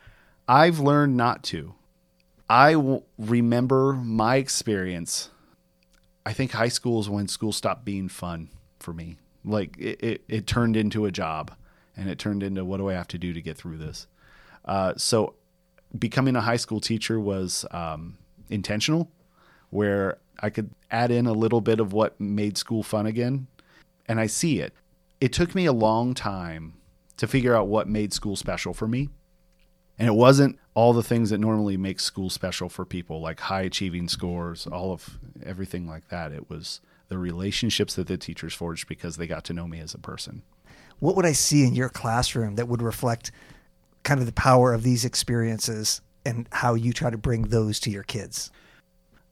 I've 0.48 0.78
learned 0.78 1.16
not 1.16 1.42
to. 1.44 1.74
I 2.48 3.00
remember 3.18 3.92
my 3.94 4.36
experience. 4.36 5.30
I 6.26 6.32
think 6.32 6.52
high 6.52 6.68
school 6.68 7.00
is 7.00 7.08
when 7.08 7.28
school 7.28 7.52
stopped 7.52 7.84
being 7.84 8.08
fun 8.08 8.48
for 8.80 8.92
me. 8.92 9.18
Like 9.44 9.76
it, 9.78 10.02
it, 10.02 10.24
it 10.28 10.46
turned 10.46 10.76
into 10.76 11.04
a 11.04 11.10
job, 11.10 11.52
and 11.96 12.08
it 12.08 12.18
turned 12.18 12.42
into 12.42 12.64
what 12.64 12.78
do 12.78 12.88
I 12.88 12.94
have 12.94 13.08
to 13.08 13.18
do 13.18 13.32
to 13.32 13.42
get 13.42 13.58
through 13.58 13.78
this. 13.78 14.06
Uh, 14.64 14.94
so, 14.96 15.34
becoming 15.98 16.36
a 16.36 16.40
high 16.40 16.56
school 16.56 16.80
teacher 16.80 17.20
was 17.20 17.66
um, 17.70 18.16
intentional, 18.48 19.10
where 19.68 20.18
I 20.40 20.48
could 20.48 20.70
add 20.90 21.10
in 21.10 21.26
a 21.26 21.32
little 21.32 21.60
bit 21.60 21.80
of 21.80 21.92
what 21.92 22.18
made 22.18 22.56
school 22.56 22.82
fun 22.82 23.06
again 23.06 23.46
and 24.06 24.20
I 24.20 24.26
see 24.26 24.60
it. 24.60 24.72
It 25.20 25.32
took 25.32 25.54
me 25.54 25.66
a 25.66 25.72
long 25.72 26.14
time 26.14 26.74
to 27.16 27.26
figure 27.26 27.54
out 27.54 27.68
what 27.68 27.88
made 27.88 28.12
school 28.12 28.36
special 28.36 28.74
for 28.74 28.88
me. 28.88 29.08
And 29.98 30.08
it 30.08 30.14
wasn't 30.14 30.58
all 30.74 30.92
the 30.92 31.02
things 31.02 31.30
that 31.30 31.38
normally 31.38 31.76
make 31.76 32.00
school 32.00 32.28
special 32.28 32.68
for 32.68 32.84
people, 32.84 33.20
like 33.20 33.40
high 33.40 33.62
achieving 33.62 34.08
scores, 34.08 34.66
all 34.66 34.92
of 34.92 35.18
everything 35.44 35.86
like 35.86 36.08
that. 36.08 36.32
It 36.32 36.50
was 36.50 36.80
the 37.08 37.18
relationships 37.18 37.94
that 37.94 38.08
the 38.08 38.16
teachers 38.16 38.54
forged 38.54 38.88
because 38.88 39.16
they 39.16 39.26
got 39.28 39.44
to 39.44 39.52
know 39.52 39.68
me 39.68 39.78
as 39.78 39.94
a 39.94 39.98
person. 39.98 40.42
What 40.98 41.14
would 41.16 41.26
I 41.26 41.32
see 41.32 41.64
in 41.64 41.74
your 41.74 41.88
classroom 41.88 42.56
that 42.56 42.66
would 42.66 42.82
reflect 42.82 43.30
kind 44.02 44.20
of 44.20 44.26
the 44.26 44.32
power 44.32 44.72
of 44.72 44.82
these 44.82 45.04
experiences 45.04 46.00
and 46.26 46.48
how 46.50 46.74
you 46.74 46.92
try 46.92 47.10
to 47.10 47.18
bring 47.18 47.42
those 47.42 47.78
to 47.80 47.90
your 47.90 48.02
kids? 48.02 48.50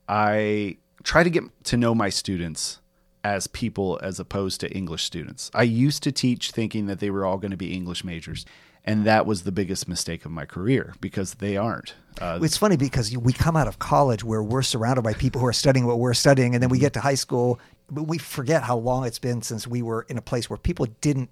I 0.09 0.79
try 1.03 1.25
to 1.25 1.31
get 1.31 1.45
to 1.65 1.77
know 1.77 1.95
my 1.95 2.09
students 2.09 2.79
as 3.25 3.47
people 3.47 4.01
as 4.03 4.19
opposed 4.19 4.61
to 4.61 4.71
English 4.73 5.05
students. 5.05 5.51
I 5.55 5.63
used 5.63 6.03
to 6.05 6.13
teach 6.13 6.51
thinking 6.51 6.87
that 6.87 6.99
they 7.01 7.11
were 7.11 7.25
all 7.25 7.39
going 7.39 7.51
to 7.53 7.57
be 7.57 7.73
English 7.73 8.05
majors. 8.05 8.45
And 8.85 9.05
that 9.05 9.27
was 9.27 9.45
the 9.45 9.53
biggest 9.53 9.87
mistake 9.87 10.25
of 10.25 10.33
my 10.33 10.45
career 10.45 10.95
because 11.01 11.35
they 11.35 11.57
aren't. 11.57 11.95
Uh, 12.21 12.41
it's 12.43 12.57
funny 12.57 12.77
because 12.77 13.17
we 13.17 13.33
come 13.33 13.57
out 13.57 13.69
of 13.69 13.79
college 13.79 14.25
where 14.25 14.43
we're 14.43 14.63
surrounded 14.63 15.03
by 15.03 15.13
people 15.13 15.41
who 15.41 15.47
are 15.47 15.53
studying 15.53 15.87
what 15.87 16.01
we're 16.01 16.15
studying, 16.15 16.55
and 16.55 16.61
then 16.61 16.69
we 16.69 16.81
get 16.81 16.93
to 16.95 17.01
high 17.01 17.15
school, 17.15 17.61
but 17.89 18.05
we 18.09 18.19
forget 18.19 18.65
how 18.65 18.77
long 18.77 19.07
it's 19.07 19.21
been 19.21 19.41
since 19.41 19.69
we 19.69 19.83
were 19.83 20.05
in 20.09 20.19
a 20.19 20.21
place 20.21 20.51
where 20.51 20.57
people 20.57 20.87
didn't 21.01 21.31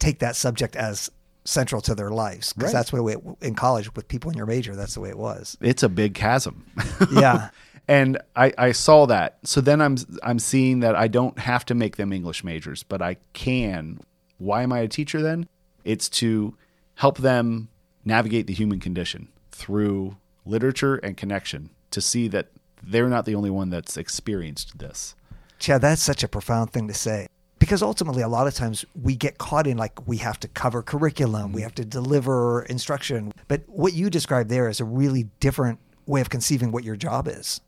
take 0.00 0.18
that 0.18 0.36
subject 0.36 0.76
as 0.76 1.10
central 1.44 1.80
to 1.80 1.94
their 1.94 2.10
lives 2.10 2.52
because 2.52 2.72
Right. 2.74 2.78
that's 2.78 2.92
what 2.92 2.98
the 2.98 3.02
way 3.04 3.12
it, 3.14 3.20
in 3.40 3.54
college 3.54 3.92
with 3.96 4.06
people 4.06 4.30
in 4.30 4.36
your 4.36 4.46
major 4.46 4.76
that's 4.76 4.94
the 4.94 5.00
way 5.00 5.08
it 5.08 5.18
was 5.18 5.56
It's 5.60 5.82
a 5.82 5.88
big 5.88 6.14
chasm. 6.14 6.64
yeah 7.12 7.48
and 7.88 8.18
I, 8.36 8.52
I 8.56 8.72
saw 8.72 9.06
that. 9.06 9.38
So 9.44 9.60
then 9.60 9.80
I'm 9.80 9.96
I'm 10.22 10.38
seeing 10.38 10.80
that 10.80 10.94
I 10.94 11.08
don't 11.08 11.38
have 11.38 11.64
to 11.66 11.74
make 11.74 11.96
them 11.96 12.12
English 12.12 12.44
majors, 12.44 12.82
but 12.82 13.02
I 13.02 13.16
can. 13.32 14.00
Why 14.38 14.62
am 14.62 14.72
I 14.72 14.80
a 14.80 14.88
teacher 14.88 15.22
then? 15.22 15.48
It's 15.84 16.08
to 16.10 16.56
help 16.96 17.18
them 17.18 17.68
navigate 18.04 18.46
the 18.46 18.54
human 18.54 18.80
condition 18.80 19.28
through 19.50 20.16
literature 20.44 20.96
and 20.96 21.16
connection 21.16 21.70
to 21.90 22.00
see 22.00 22.28
that 22.28 22.48
they're 22.82 23.08
not 23.08 23.24
the 23.24 23.34
only 23.34 23.50
one 23.50 23.70
that's 23.70 23.96
experienced 23.96 24.78
this. 24.78 25.14
Chad, 25.58 25.80
that's 25.80 26.02
such 26.02 26.24
a 26.24 26.28
profound 26.28 26.72
thing 26.72 26.88
to 26.88 26.94
say. 26.94 27.28
Because 27.60 27.80
ultimately, 27.80 28.22
a 28.22 28.28
lot 28.28 28.48
of 28.48 28.54
times 28.54 28.84
we 29.00 29.14
get 29.14 29.38
caught 29.38 29.68
in 29.68 29.76
like 29.76 30.08
we 30.08 30.16
have 30.16 30.40
to 30.40 30.48
cover 30.48 30.82
curriculum, 30.82 31.52
we 31.52 31.58
mm-hmm. 31.58 31.62
have 31.62 31.74
to 31.76 31.84
deliver 31.84 32.62
instruction. 32.64 33.32
But 33.46 33.62
what 33.68 33.92
you 33.92 34.10
described 34.10 34.50
there 34.50 34.68
is 34.68 34.80
a 34.80 34.84
really 34.84 35.24
different 35.38 35.78
way 36.06 36.20
of 36.20 36.28
conceiving 36.28 36.72
what 36.72 36.82
your 36.82 36.96
job 36.96 37.28
is. 37.28 37.60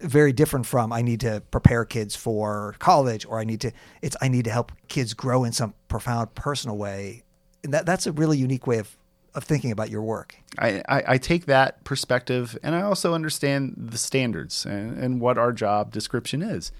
Very 0.00 0.32
different 0.32 0.66
from 0.66 0.92
I 0.92 1.02
need 1.02 1.20
to 1.20 1.42
prepare 1.50 1.84
kids 1.84 2.14
for 2.14 2.76
college 2.78 3.26
or 3.26 3.40
I 3.40 3.44
need 3.44 3.60
to, 3.62 3.72
it's 4.02 4.16
I 4.20 4.28
need 4.28 4.44
to 4.44 4.50
help 4.50 4.72
kids 4.88 5.14
grow 5.14 5.44
in 5.44 5.52
some 5.52 5.74
profound 5.88 6.34
personal 6.34 6.76
way. 6.76 7.24
And 7.64 7.74
that, 7.74 7.86
that's 7.86 8.06
a 8.06 8.12
really 8.12 8.38
unique 8.38 8.66
way 8.66 8.78
of, 8.78 8.96
of 9.34 9.44
thinking 9.44 9.72
about 9.72 9.90
your 9.90 10.02
work. 10.02 10.36
I, 10.58 10.82
I, 10.88 11.02
I 11.08 11.18
take 11.18 11.46
that 11.46 11.84
perspective 11.84 12.56
and 12.62 12.74
I 12.74 12.82
also 12.82 13.14
understand 13.14 13.74
the 13.76 13.98
standards 13.98 14.64
and, 14.64 14.96
and 14.98 15.20
what 15.20 15.36
our 15.36 15.52
job 15.52 15.92
description 15.92 16.42
is. 16.42 16.72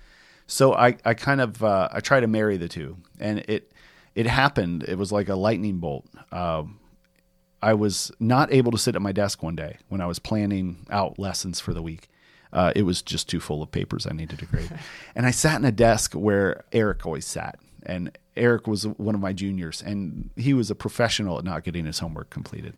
So 0.48 0.74
I, 0.74 0.96
I 1.04 1.14
kind 1.14 1.40
of 1.42 1.62
uh, 1.62 1.88
I 1.92 2.00
try 2.00 2.20
to 2.20 2.26
marry 2.26 2.56
the 2.56 2.68
two, 2.68 2.96
and 3.20 3.40
it 3.40 3.70
it 4.14 4.26
happened. 4.26 4.82
It 4.88 4.96
was 4.96 5.12
like 5.12 5.28
a 5.28 5.36
lightning 5.36 5.76
bolt. 5.76 6.06
Um, 6.32 6.80
I 7.60 7.74
was 7.74 8.10
not 8.18 8.50
able 8.50 8.72
to 8.72 8.78
sit 8.78 8.96
at 8.96 9.02
my 9.02 9.12
desk 9.12 9.42
one 9.42 9.54
day 9.54 9.76
when 9.88 10.00
I 10.00 10.06
was 10.06 10.18
planning 10.18 10.86
out 10.90 11.18
lessons 11.18 11.60
for 11.60 11.74
the 11.74 11.82
week. 11.82 12.08
Uh, 12.52 12.72
it 12.74 12.82
was 12.82 13.02
just 13.02 13.28
too 13.28 13.40
full 13.40 13.62
of 13.62 13.70
papers 13.70 14.06
I 14.06 14.14
needed 14.14 14.38
to 14.38 14.46
grade, 14.46 14.70
and 15.14 15.26
I 15.26 15.30
sat 15.30 15.58
in 15.58 15.64
a 15.64 15.72
desk 15.72 16.14
where 16.14 16.64
Eric 16.72 17.04
always 17.04 17.26
sat, 17.26 17.58
and 17.84 18.16
Eric 18.36 18.66
was 18.66 18.86
one 18.86 19.14
of 19.14 19.20
my 19.20 19.32
juniors, 19.32 19.82
and 19.82 20.30
he 20.36 20.54
was 20.54 20.70
a 20.70 20.74
professional 20.74 21.38
at 21.38 21.44
not 21.44 21.64
getting 21.64 21.86
his 21.86 21.98
homework 21.98 22.30
completed. 22.30 22.76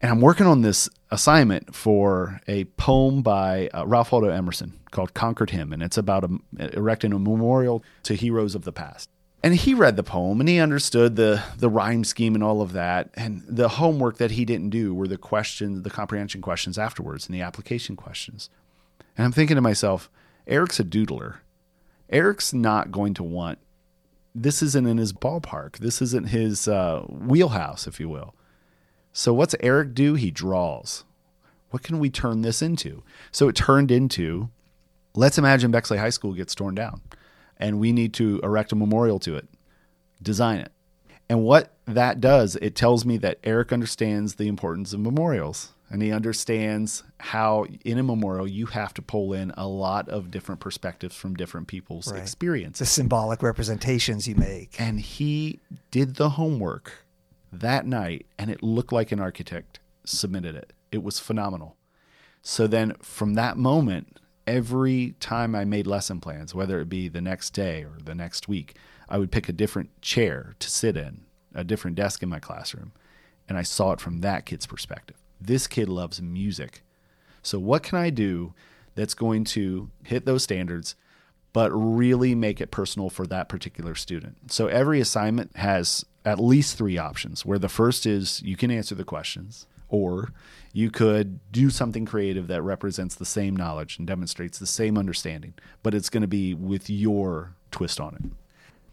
And 0.00 0.10
I'm 0.10 0.20
working 0.20 0.46
on 0.46 0.60
this 0.60 0.88
assignment 1.10 1.74
for 1.74 2.40
a 2.46 2.64
poem 2.64 3.22
by 3.22 3.68
uh, 3.72 3.86
Ralph 3.86 4.12
Waldo 4.12 4.28
Emerson 4.28 4.78
called 4.90 5.14
Concord 5.14 5.50
Hymn. 5.50 5.72
And 5.72 5.82
it's 5.82 5.96
about 5.96 6.24
a, 6.24 6.76
erecting 6.76 7.12
a 7.12 7.18
memorial 7.18 7.82
to 8.02 8.14
heroes 8.14 8.54
of 8.54 8.64
the 8.64 8.72
past. 8.72 9.08
And 9.42 9.54
he 9.54 9.74
read 9.74 9.96
the 9.96 10.02
poem 10.02 10.40
and 10.40 10.48
he 10.48 10.58
understood 10.58 11.16
the, 11.16 11.42
the 11.56 11.70
rhyme 11.70 12.04
scheme 12.04 12.34
and 12.34 12.44
all 12.44 12.60
of 12.60 12.72
that. 12.72 13.10
And 13.14 13.44
the 13.48 13.68
homework 13.68 14.18
that 14.18 14.32
he 14.32 14.44
didn't 14.44 14.70
do 14.70 14.92
were 14.92 15.08
the 15.08 15.18
questions, 15.18 15.82
the 15.82 15.90
comprehension 15.90 16.42
questions 16.42 16.78
afterwards 16.78 17.26
and 17.26 17.34
the 17.34 17.42
application 17.42 17.96
questions. 17.96 18.50
And 19.16 19.24
I'm 19.24 19.32
thinking 19.32 19.54
to 19.56 19.62
myself, 19.62 20.10
Eric's 20.46 20.80
a 20.80 20.84
doodler. 20.84 21.36
Eric's 22.10 22.52
not 22.52 22.92
going 22.92 23.14
to 23.14 23.22
want, 23.22 23.58
this 24.34 24.62
isn't 24.62 24.86
in 24.86 24.98
his 24.98 25.12
ballpark. 25.12 25.78
This 25.78 26.02
isn't 26.02 26.28
his 26.28 26.68
uh, 26.68 27.00
wheelhouse, 27.08 27.86
if 27.86 27.98
you 27.98 28.08
will. 28.08 28.34
So 29.12 29.32
what's 29.32 29.54
Eric 29.60 29.94
do? 29.94 30.14
He 30.14 30.30
draws. 30.30 31.04
What 31.70 31.82
can 31.82 31.98
we 31.98 32.10
turn 32.10 32.42
this 32.42 32.60
into? 32.60 33.02
So 33.32 33.48
it 33.48 33.56
turned 33.56 33.90
into 33.90 34.50
let's 35.14 35.38
imagine 35.38 35.70
Bexley 35.70 35.96
High 35.96 36.10
School 36.10 36.34
gets 36.34 36.54
torn 36.54 36.74
down 36.74 37.00
and 37.56 37.80
we 37.80 37.92
need 37.92 38.12
to 38.14 38.38
erect 38.42 38.72
a 38.72 38.76
memorial 38.76 39.18
to 39.20 39.36
it, 39.36 39.48
design 40.22 40.58
it. 40.58 40.70
And 41.28 41.42
what 41.42 41.72
that 41.86 42.20
does, 42.20 42.56
it 42.56 42.74
tells 42.74 43.06
me 43.06 43.16
that 43.18 43.38
Eric 43.42 43.72
understands 43.72 44.34
the 44.34 44.48
importance 44.48 44.92
of 44.92 45.00
memorials 45.00 45.72
and 45.90 46.02
he 46.02 46.10
understands 46.12 47.02
how 47.20 47.66
in 47.84 47.98
a 47.98 48.02
memorial 48.02 48.46
you 48.46 48.66
have 48.66 48.92
to 48.94 49.02
pull 49.02 49.32
in 49.32 49.52
a 49.56 49.66
lot 49.68 50.08
of 50.08 50.30
different 50.30 50.60
perspectives 50.60 51.14
from 51.14 51.34
different 51.34 51.68
people's 51.68 52.10
Right. 52.10 52.20
experiences. 52.20 52.78
The 52.80 52.86
symbolic 52.86 53.42
representations 53.42 54.26
you 54.26 54.34
make. 54.34 54.80
And 54.80 55.00
he 55.00 55.60
did 55.90 56.16
the 56.16 56.30
homework 56.30 57.06
that 57.52 57.86
night, 57.86 58.26
and 58.38 58.50
it 58.50 58.62
looked 58.62 58.92
like 58.92 59.12
an 59.12 59.20
architect 59.20 59.78
submitted 60.04 60.54
it. 60.56 60.72
It 60.92 61.02
was 61.02 61.18
phenomenal. 61.18 61.76
So 62.42 62.66
then 62.66 62.94
from 63.02 63.34
that 63.34 63.56
moment, 63.56 64.18
every 64.46 65.14
time 65.20 65.54
I 65.54 65.64
made 65.64 65.86
lesson 65.86 66.20
plans, 66.20 66.54
whether 66.54 66.80
it 66.80 66.88
be 66.88 67.08
the 67.08 67.20
next 67.20 67.50
day 67.50 67.82
or 67.82 67.98
the 68.04 68.14
next 68.14 68.46
week, 68.48 68.76
I 69.08 69.18
would 69.18 69.30
pick 69.32 69.48
a 69.48 69.52
different 69.52 70.00
chair 70.02 70.54
to 70.58 70.70
sit 70.70 70.96
in, 70.96 71.22
a 71.54 71.64
different 71.64 71.96
desk 71.96 72.22
in 72.22 72.28
my 72.28 72.38
classroom. 72.40 72.92
And 73.48 73.56
I 73.56 73.62
saw 73.62 73.92
it 73.92 74.00
from 74.00 74.20
that 74.20 74.46
kid's 74.46 74.66
perspective. 74.66 75.16
This 75.40 75.66
kid 75.66 75.88
loves 75.88 76.20
music. 76.20 76.82
So, 77.42 77.58
what 77.58 77.82
can 77.82 77.98
I 77.98 78.10
do 78.10 78.54
that's 78.94 79.14
going 79.14 79.44
to 79.44 79.90
hit 80.02 80.24
those 80.26 80.42
standards, 80.42 80.96
but 81.52 81.70
really 81.70 82.34
make 82.34 82.60
it 82.60 82.70
personal 82.70 83.10
for 83.10 83.26
that 83.28 83.48
particular 83.48 83.94
student? 83.94 84.50
So, 84.50 84.66
every 84.66 85.00
assignment 85.00 85.56
has 85.56 86.04
at 86.24 86.40
least 86.40 86.76
three 86.76 86.98
options 86.98 87.46
where 87.46 87.58
the 87.58 87.68
first 87.68 88.04
is 88.04 88.42
you 88.42 88.56
can 88.56 88.70
answer 88.70 88.94
the 88.94 89.04
questions, 89.04 89.66
or 89.88 90.30
you 90.72 90.90
could 90.90 91.38
do 91.52 91.70
something 91.70 92.04
creative 92.04 92.48
that 92.48 92.62
represents 92.62 93.14
the 93.14 93.24
same 93.24 93.54
knowledge 93.54 93.98
and 93.98 94.06
demonstrates 94.06 94.58
the 94.58 94.66
same 94.66 94.98
understanding, 94.98 95.54
but 95.82 95.94
it's 95.94 96.10
going 96.10 96.22
to 96.22 96.26
be 96.26 96.52
with 96.52 96.90
your 96.90 97.54
twist 97.70 98.00
on 98.00 98.14
it. 98.16 98.45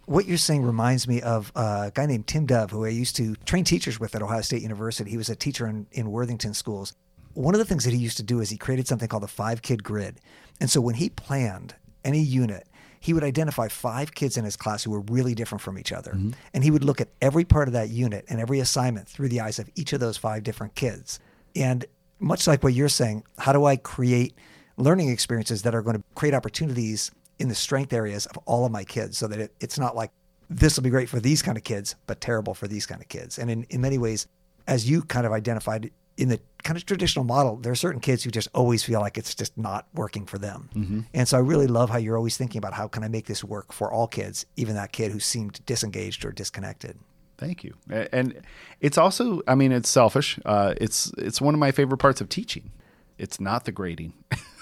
What 0.05 0.25
you're 0.25 0.37
saying 0.37 0.63
reminds 0.63 1.07
me 1.07 1.21
of 1.21 1.51
uh, 1.55 1.85
a 1.87 1.91
guy 1.93 2.05
named 2.05 2.27
Tim 2.27 2.45
Dove, 2.45 2.71
who 2.71 2.85
I 2.85 2.89
used 2.89 3.15
to 3.17 3.35
train 3.45 3.63
teachers 3.63 3.99
with 3.99 4.15
at 4.15 4.21
Ohio 4.21 4.41
State 4.41 4.61
University. 4.61 5.09
He 5.09 5.17
was 5.17 5.29
a 5.29 5.35
teacher 5.35 5.65
in, 5.67 5.87
in 5.91 6.11
Worthington 6.11 6.53
schools. 6.53 6.93
One 7.35 7.55
of 7.55 7.59
the 7.59 7.65
things 7.65 7.85
that 7.85 7.93
he 7.93 7.99
used 7.99 8.17
to 8.17 8.23
do 8.23 8.41
is 8.41 8.49
he 8.49 8.57
created 8.57 8.87
something 8.87 9.07
called 9.07 9.23
the 9.23 9.27
five 9.27 9.61
kid 9.61 9.83
grid. 9.83 10.19
And 10.59 10.69
so 10.69 10.81
when 10.81 10.95
he 10.95 11.09
planned 11.09 11.75
any 12.03 12.19
unit, 12.19 12.67
he 12.99 13.13
would 13.13 13.23
identify 13.23 13.67
five 13.67 14.13
kids 14.13 14.37
in 14.37 14.45
his 14.45 14.55
class 14.55 14.83
who 14.83 14.91
were 14.91 15.01
really 15.01 15.35
different 15.35 15.61
from 15.61 15.77
each 15.77 15.91
other. 15.91 16.11
Mm-hmm. 16.11 16.31
And 16.53 16.63
he 16.63 16.71
would 16.71 16.83
look 16.83 17.01
at 17.01 17.09
every 17.21 17.43
part 17.43 17.67
of 17.67 17.73
that 17.73 17.89
unit 17.89 18.25
and 18.29 18.39
every 18.39 18.59
assignment 18.59 19.07
through 19.07 19.29
the 19.29 19.41
eyes 19.41 19.59
of 19.59 19.69
each 19.75 19.93
of 19.93 19.99
those 19.99 20.17
five 20.17 20.43
different 20.43 20.75
kids. 20.75 21.19
And 21.55 21.85
much 22.19 22.47
like 22.47 22.63
what 22.63 22.73
you're 22.73 22.89
saying, 22.89 23.23
how 23.37 23.51
do 23.51 23.65
I 23.65 23.75
create 23.75 24.35
learning 24.77 25.09
experiences 25.09 25.63
that 25.63 25.75
are 25.75 25.81
going 25.81 25.97
to 25.97 26.03
create 26.15 26.33
opportunities 26.33 27.11
in 27.43 27.49
the 27.49 27.55
strength 27.55 27.93
areas 27.93 28.25
of 28.25 28.37
all 28.45 28.65
of 28.65 28.71
my 28.71 28.83
kids 28.83 29.17
so 29.17 29.27
that 29.27 29.39
it, 29.39 29.53
it's 29.59 29.77
not 29.77 29.95
like 29.95 30.11
this 30.49 30.75
will 30.75 30.83
be 30.83 30.89
great 30.89 31.09
for 31.09 31.19
these 31.19 31.41
kind 31.41 31.57
of 31.57 31.63
kids, 31.63 31.95
but 32.07 32.21
terrible 32.21 32.53
for 32.53 32.67
these 32.67 32.85
kind 32.85 33.01
of 33.01 33.07
kids. 33.09 33.37
And 33.37 33.51
in, 33.51 33.63
in 33.69 33.81
many 33.81 33.97
ways, 33.97 34.27
as 34.65 34.89
you 34.89 35.01
kind 35.03 35.25
of 35.25 35.31
identified 35.31 35.91
in 36.15 36.29
the 36.29 36.39
kind 36.63 36.77
of 36.77 36.85
traditional 36.85 37.25
model, 37.25 37.57
there 37.57 37.71
are 37.71 37.75
certain 37.75 37.99
kids 37.99 38.23
who 38.23 38.31
just 38.31 38.47
always 38.53 38.83
feel 38.83 38.99
like 39.01 39.17
it's 39.17 39.35
just 39.35 39.57
not 39.57 39.87
working 39.93 40.25
for 40.25 40.37
them. 40.37 41.05
And 41.13 41.27
so 41.27 41.37
I 41.37 41.41
really 41.41 41.67
love 41.67 41.89
how 41.89 41.97
you're 41.97 42.17
always 42.17 42.37
thinking 42.37 42.59
about 42.59 42.73
how 42.73 42.87
can 42.87 43.03
I 43.03 43.07
make 43.07 43.25
this 43.25 43.43
work 43.43 43.73
for 43.73 43.91
all 43.91 44.07
kids, 44.07 44.45
even 44.55 44.75
that 44.75 44.91
kid 44.91 45.11
who 45.11 45.19
seemed 45.19 45.65
disengaged 45.65 46.23
or 46.23 46.31
disconnected. 46.31 46.97
Thank 47.37 47.63
you. 47.63 47.73
And 47.89 48.41
it's 48.79 48.97
also, 48.97 49.41
I 49.47 49.55
mean, 49.55 49.71
it's 49.71 49.89
selfish. 49.89 50.39
Uh, 50.45 50.75
it's 50.79 51.11
it's 51.17 51.41
one 51.41 51.53
of 51.55 51.59
my 51.59 51.71
favorite 51.71 51.97
parts 51.97 52.21
of 52.21 52.29
teaching. 52.29 52.71
It's 53.17 53.39
not 53.39 53.65
the 53.65 53.71
grading. 53.71 54.13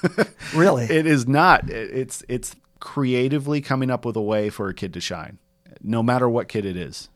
Really? 0.56 0.86
it 0.86 1.06
is 1.06 1.28
not. 1.28 1.70
It's 1.70 2.24
it's 2.28 2.56
creatively 2.82 3.62
coming 3.62 3.90
up 3.90 4.04
with 4.04 4.18
a 4.18 4.22
way 4.22 4.50
for 4.50 4.68
a 4.68 4.74
kid 4.74 4.94
to 4.94 5.00
shine, 5.00 5.38
no 5.82 6.04
matter 6.04 6.28
what 6.28 6.50
kid 6.50 6.66
it 6.66 6.76
is. 6.76 7.08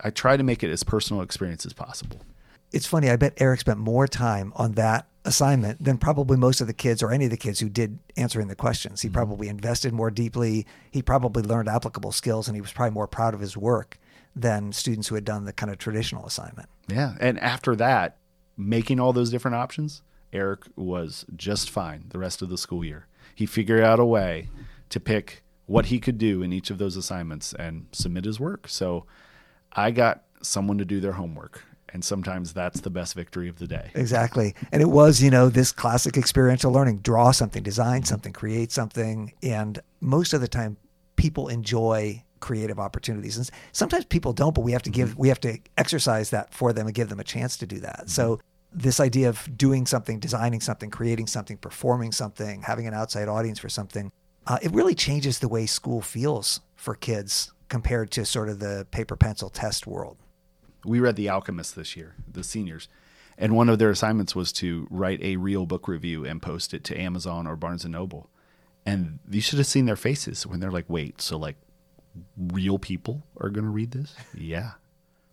I 0.00 0.10
try 0.10 0.36
to 0.36 0.44
make 0.44 0.62
it 0.62 0.70
as 0.70 0.84
personal 0.84 1.22
experience 1.22 1.66
as 1.66 1.72
possible. 1.72 2.20
it's 2.72 2.86
funny. 2.86 3.10
I 3.10 3.16
bet 3.16 3.34
Eric 3.38 3.60
spent 3.60 3.78
more 3.78 4.06
time 4.06 4.52
on 4.56 4.72
that 4.72 5.08
assignment 5.24 5.82
than 5.82 5.96
probably 5.96 6.36
most 6.36 6.60
of 6.60 6.66
the 6.66 6.74
kids 6.74 7.02
or 7.02 7.10
any 7.10 7.24
of 7.24 7.30
the 7.30 7.36
kids 7.36 7.60
who 7.60 7.68
did 7.68 7.98
answering 8.16 8.48
the 8.48 8.54
questions. 8.54 9.00
He 9.00 9.08
mm-hmm. 9.08 9.14
probably 9.14 9.48
invested 9.48 9.92
more 9.92 10.10
deeply. 10.10 10.66
He 10.90 11.00
probably 11.02 11.42
learned 11.42 11.68
applicable 11.68 12.12
skills 12.12 12.46
and 12.46 12.56
he 12.56 12.60
was 12.60 12.72
probably 12.72 12.92
more 12.92 13.06
proud 13.06 13.34
of 13.34 13.40
his 13.40 13.56
work 13.56 13.98
than 14.36 14.72
students 14.72 15.08
who 15.08 15.14
had 15.14 15.24
done 15.24 15.44
the 15.44 15.52
kind 15.52 15.72
of 15.72 15.78
traditional 15.78 16.26
assignment. 16.26 16.68
Yeah. 16.88 17.14
And 17.20 17.38
after 17.40 17.74
that, 17.76 18.18
making 18.56 19.00
all 19.00 19.12
those 19.12 19.30
different 19.30 19.54
options, 19.56 20.02
Eric 20.32 20.64
was 20.76 21.24
just 21.36 21.70
fine 21.70 22.06
the 22.08 22.18
rest 22.18 22.42
of 22.42 22.48
the 22.48 22.58
school 22.58 22.84
year. 22.84 23.06
He 23.34 23.46
figured 23.46 23.82
out 23.82 24.00
a 24.00 24.04
way 24.04 24.48
to 24.90 25.00
pick 25.00 25.42
what 25.66 25.86
he 25.86 25.98
could 25.98 26.18
do 26.18 26.42
in 26.42 26.52
each 26.52 26.70
of 26.70 26.78
those 26.78 26.96
assignments 26.96 27.52
and 27.54 27.86
submit 27.92 28.24
his 28.24 28.38
work. 28.38 28.68
So 28.68 29.06
I 29.72 29.90
got 29.90 30.24
someone 30.42 30.78
to 30.78 30.84
do 30.84 31.00
their 31.00 31.12
homework. 31.12 31.64
And 31.92 32.04
sometimes 32.04 32.52
that's 32.52 32.80
the 32.80 32.90
best 32.90 33.14
victory 33.14 33.48
of 33.48 33.60
the 33.60 33.68
day. 33.68 33.92
Exactly. 33.94 34.54
And 34.72 34.82
it 34.82 34.88
was, 34.88 35.22
you 35.22 35.30
know, 35.30 35.48
this 35.48 35.70
classic 35.70 36.16
experiential 36.16 36.72
learning 36.72 36.98
draw 36.98 37.30
something, 37.30 37.62
design 37.62 38.02
something, 38.02 38.32
create 38.32 38.72
something. 38.72 39.32
And 39.44 39.78
most 40.00 40.32
of 40.32 40.40
the 40.40 40.48
time, 40.48 40.76
people 41.14 41.46
enjoy 41.46 42.24
creative 42.40 42.80
opportunities. 42.80 43.36
And 43.36 43.48
sometimes 43.70 44.06
people 44.06 44.32
don't, 44.32 44.54
but 44.54 44.62
we 44.62 44.72
have 44.72 44.82
to 44.82 44.90
give, 44.90 45.10
mm-hmm. 45.10 45.20
we 45.20 45.28
have 45.28 45.40
to 45.42 45.58
exercise 45.78 46.30
that 46.30 46.52
for 46.52 46.72
them 46.72 46.86
and 46.86 46.94
give 46.94 47.10
them 47.10 47.20
a 47.20 47.24
chance 47.24 47.56
to 47.58 47.66
do 47.66 47.78
that. 47.80 48.00
Mm-hmm. 48.00 48.08
So, 48.08 48.40
this 48.76 48.98
idea 48.98 49.28
of 49.28 49.56
doing 49.56 49.86
something, 49.86 50.18
designing 50.18 50.60
something, 50.60 50.90
creating 50.90 51.28
something, 51.28 51.56
performing 51.56 52.10
something, 52.10 52.62
having 52.62 52.88
an 52.88 52.92
outside 52.92 53.28
audience 53.28 53.60
for 53.60 53.68
something, 53.68 54.10
uh, 54.46 54.58
it 54.62 54.72
really 54.72 54.94
changes 54.94 55.38
the 55.38 55.48
way 55.48 55.66
school 55.66 56.00
feels 56.00 56.60
for 56.76 56.94
kids 56.94 57.52
compared 57.68 58.10
to 58.12 58.24
sort 58.24 58.48
of 58.48 58.58
the 58.58 58.86
paper 58.90 59.16
pencil 59.16 59.48
test 59.50 59.86
world. 59.86 60.16
we 60.84 61.00
read 61.00 61.16
The 61.16 61.28
Alchemist 61.30 61.74
this 61.76 61.96
year, 61.96 62.14
the 62.30 62.44
seniors, 62.44 62.88
and 63.38 63.56
one 63.56 63.68
of 63.68 63.78
their 63.78 63.90
assignments 63.90 64.34
was 64.36 64.52
to 64.52 64.86
write 64.90 65.20
a 65.22 65.36
real 65.36 65.66
book 65.66 65.88
review 65.88 66.24
and 66.24 66.40
post 66.42 66.72
it 66.74 66.84
to 66.84 67.00
Amazon 67.00 67.46
or 67.46 67.56
Barnes 67.56 67.84
and 67.84 67.92
Noble. 67.92 68.28
And 68.86 69.18
you 69.30 69.40
should 69.40 69.58
have 69.58 69.66
seen 69.66 69.86
their 69.86 69.96
faces 69.96 70.46
when 70.46 70.60
they're 70.60 70.70
like, 70.70 70.84
"Wait, 70.88 71.20
so 71.22 71.38
like 71.38 71.56
real 72.36 72.78
people 72.78 73.22
are 73.38 73.48
going 73.48 73.64
to 73.64 73.70
read 73.70 73.92
this?" 73.92 74.14
yeah. 74.34 74.72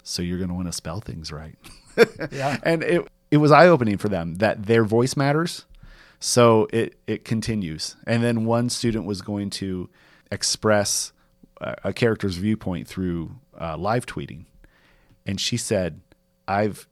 So 0.04 0.22
you're 0.22 0.38
going 0.38 0.48
to 0.50 0.56
want 0.56 0.68
to 0.68 0.72
spell 0.74 1.00
things 1.02 1.32
right. 1.32 1.56
Yeah. 2.32 2.58
and 2.64 2.82
it 2.82 3.08
it 3.30 3.38
was 3.38 3.52
eye 3.52 3.68
opening 3.68 3.98
for 3.98 4.08
them 4.10 4.36
that 4.36 4.66
their 4.66 4.84
voice 4.86 5.18
matters. 5.18 5.66
So 6.24 6.68
it 6.72 7.00
it 7.08 7.26
continues, 7.26 7.98
and 8.06 8.24
then 8.24 8.46
one 8.46 8.70
student 8.70 9.06
was 9.06 9.24
going 9.24 9.50
to 9.50 9.90
express 10.32 11.14
a, 11.60 11.76
a 11.86 11.94
character's 11.94 12.36
viewpoint 12.36 12.88
through 12.88 13.38
uh, 13.60 13.76
live 13.76 14.06
tweeting, 14.06 14.46
and 15.26 15.42
she 15.42 15.58
said, 15.58 16.00
"I've 16.48 16.88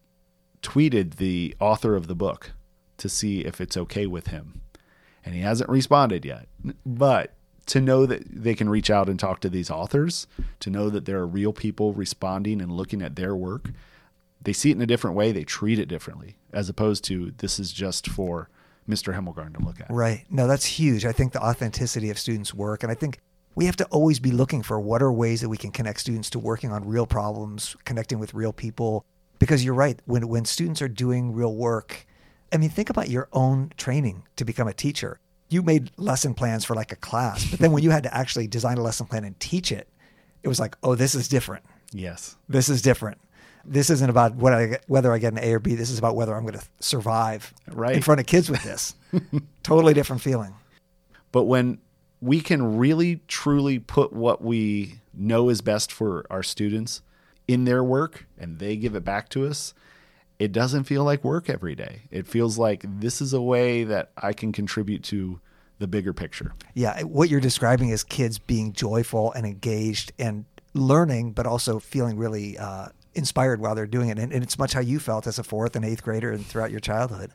tweeted 0.63 1.17
the 1.17 1.55
author 1.59 1.95
of 1.95 2.07
the 2.07 2.15
book 2.15 2.53
to 2.97 3.07
see 3.07 3.45
if 3.45 3.61
it's 3.61 3.77
okay 3.77 4.07
with 4.07 4.27
him, 4.27 4.61
and 5.23 5.35
he 5.35 5.41
hasn't 5.41 5.69
responded 5.69 6.25
yet, 6.25 6.49
but." 6.85 7.33
To 7.73 7.79
know 7.79 8.07
that 8.07 8.23
they 8.27 8.55
can 8.55 8.67
reach 8.67 8.89
out 8.89 9.09
and 9.09 9.19
talk 9.19 9.41
to 9.41 9.49
these 9.49 9.69
authors, 9.69 10.25
to 10.59 10.71
know 10.71 10.89
that 10.89 11.05
there 11.05 11.19
are 11.19 11.27
real 11.27 11.53
people 11.53 11.93
responding 11.93 12.63
and 12.63 12.71
looking 12.71 13.03
at 13.03 13.15
their 13.15 13.35
work, 13.35 13.69
they 14.41 14.53
see 14.53 14.71
it 14.71 14.75
in 14.75 14.81
a 14.81 14.87
different 14.87 15.15
way. 15.15 15.31
They 15.31 15.43
treat 15.43 15.77
it 15.77 15.85
differently, 15.85 16.37
as 16.51 16.67
opposed 16.67 17.03
to 17.03 17.31
this 17.37 17.59
is 17.59 17.71
just 17.71 18.07
for 18.07 18.49
Mr. 18.89 19.13
Hemmelgarn 19.13 19.55
to 19.57 19.63
look 19.63 19.79
at. 19.79 19.89
Right. 19.89 20.25
No, 20.29 20.47
that's 20.47 20.65
huge. 20.65 21.05
I 21.05 21.11
think 21.11 21.31
the 21.31 21.41
authenticity 21.41 22.09
of 22.09 22.17
students' 22.17 22.53
work, 22.53 22.83
and 22.83 22.91
I 22.91 22.95
think 22.95 23.19
we 23.55 23.65
have 23.65 23.77
to 23.77 23.85
always 23.85 24.19
be 24.19 24.31
looking 24.31 24.63
for 24.63 24.79
what 24.79 25.01
are 25.01 25.11
ways 25.11 25.41
that 25.41 25.49
we 25.49 25.57
can 25.57 25.71
connect 25.71 25.99
students 25.99 26.29
to 26.31 26.39
working 26.39 26.71
on 26.71 26.87
real 26.87 27.05
problems, 27.05 27.75
connecting 27.85 28.19
with 28.19 28.33
real 28.33 28.53
people. 28.53 29.05
Because 29.37 29.63
you're 29.63 29.73
right, 29.73 30.01
when 30.05 30.27
when 30.27 30.45
students 30.45 30.81
are 30.81 30.89
doing 30.89 31.33
real 31.33 31.55
work, 31.55 32.05
I 32.51 32.57
mean, 32.57 32.69
think 32.69 32.89
about 32.89 33.09
your 33.09 33.29
own 33.31 33.71
training 33.77 34.23
to 34.35 34.45
become 34.45 34.67
a 34.67 34.73
teacher. 34.73 35.19
You 35.49 35.61
made 35.61 35.91
lesson 35.97 36.33
plans 36.33 36.65
for 36.65 36.75
like 36.75 36.91
a 36.91 36.95
class, 36.95 37.49
but 37.49 37.59
then 37.59 37.71
when 37.71 37.83
you 37.83 37.89
had 37.89 38.03
to 38.03 38.15
actually 38.15 38.47
design 38.47 38.77
a 38.77 38.81
lesson 38.81 39.07
plan 39.07 39.23
and 39.23 39.39
teach 39.39 39.71
it, 39.71 39.87
it 40.43 40.47
was 40.47 40.59
like, 40.59 40.75
oh, 40.83 40.95
this 40.95 41.15
is 41.15 41.27
different. 41.27 41.63
Yes. 41.91 42.37
This 42.47 42.69
is 42.69 42.81
different. 42.81 43.19
This 43.65 43.89
isn't 43.89 44.09
about 44.09 44.35
what 44.35 44.53
I 44.53 44.65
get, 44.67 44.83
whether 44.87 45.11
I 45.13 45.17
get 45.19 45.33
an 45.33 45.39
A 45.39 45.53
or 45.53 45.59
B. 45.59 45.75
This 45.75 45.89
is 45.89 45.99
about 45.99 46.15
whether 46.15 46.35
I'm 46.35 46.43
going 46.43 46.57
to 46.59 46.65
survive 46.79 47.53
Right. 47.67 47.95
in 47.95 48.01
front 48.01 48.19
of 48.19 48.25
kids 48.27 48.49
with 48.49 48.63
this. 48.63 48.95
totally 49.63 49.93
different 49.93 50.21
feeling. 50.21 50.55
But 51.31 51.43
when 51.43 51.79
we 52.21 52.41
can 52.41 52.77
really 52.77 53.21
truly 53.27 53.79
put 53.79 54.11
what 54.13 54.41
we 54.43 55.01
know 55.13 55.49
is 55.49 55.61
best 55.61 55.91
for 55.91 56.25
our 56.29 56.43
students 56.43 57.01
in 57.47 57.65
their 57.65 57.83
work 57.83 58.25
and 58.37 58.59
they 58.59 58.75
give 58.75 58.95
it 58.95 59.03
back 59.05 59.29
to 59.29 59.45
us, 59.47 59.73
it 60.39 60.51
doesn't 60.51 60.85
feel 60.85 61.03
like 61.03 61.23
work 61.23 61.49
every 61.49 61.75
day. 61.75 62.03
It 62.11 62.25
feels 62.27 62.57
like 62.57 62.83
this 62.87 63.21
is 63.21 63.33
a 63.33 63.41
way 63.41 63.83
that 63.83 64.11
I 64.17 64.33
can 64.33 64.51
contribute 64.51 65.03
to 65.05 65.39
the 65.79 65.87
bigger 65.87 66.13
picture. 66.13 66.53
Yeah, 66.73 67.01
what 67.03 67.29
you're 67.29 67.39
describing 67.41 67.89
is 67.89 68.03
kids 68.03 68.39
being 68.39 68.73
joyful 68.73 69.31
and 69.33 69.45
engaged 69.45 70.11
and 70.19 70.45
learning, 70.73 71.31
but 71.33 71.45
also 71.45 71.79
feeling 71.79 72.17
really 72.17 72.57
uh, 72.57 72.87
inspired 73.19 73.61
while 73.61 73.75
they're 73.75 73.85
doing 73.85 74.09
it. 74.09 74.17
And, 74.17 74.33
and 74.33 74.43
it's 74.43 74.57
much 74.57 74.73
how 74.73 74.79
you 74.79 74.99
felt 74.99 75.27
as 75.27 75.37
a 75.37 75.43
fourth 75.43 75.75
and 75.75 75.85
eighth 75.85 76.01
grader 76.01 76.31
and 76.31 76.43
throughout 76.43 76.71
your 76.71 76.79
childhood. 76.79 77.31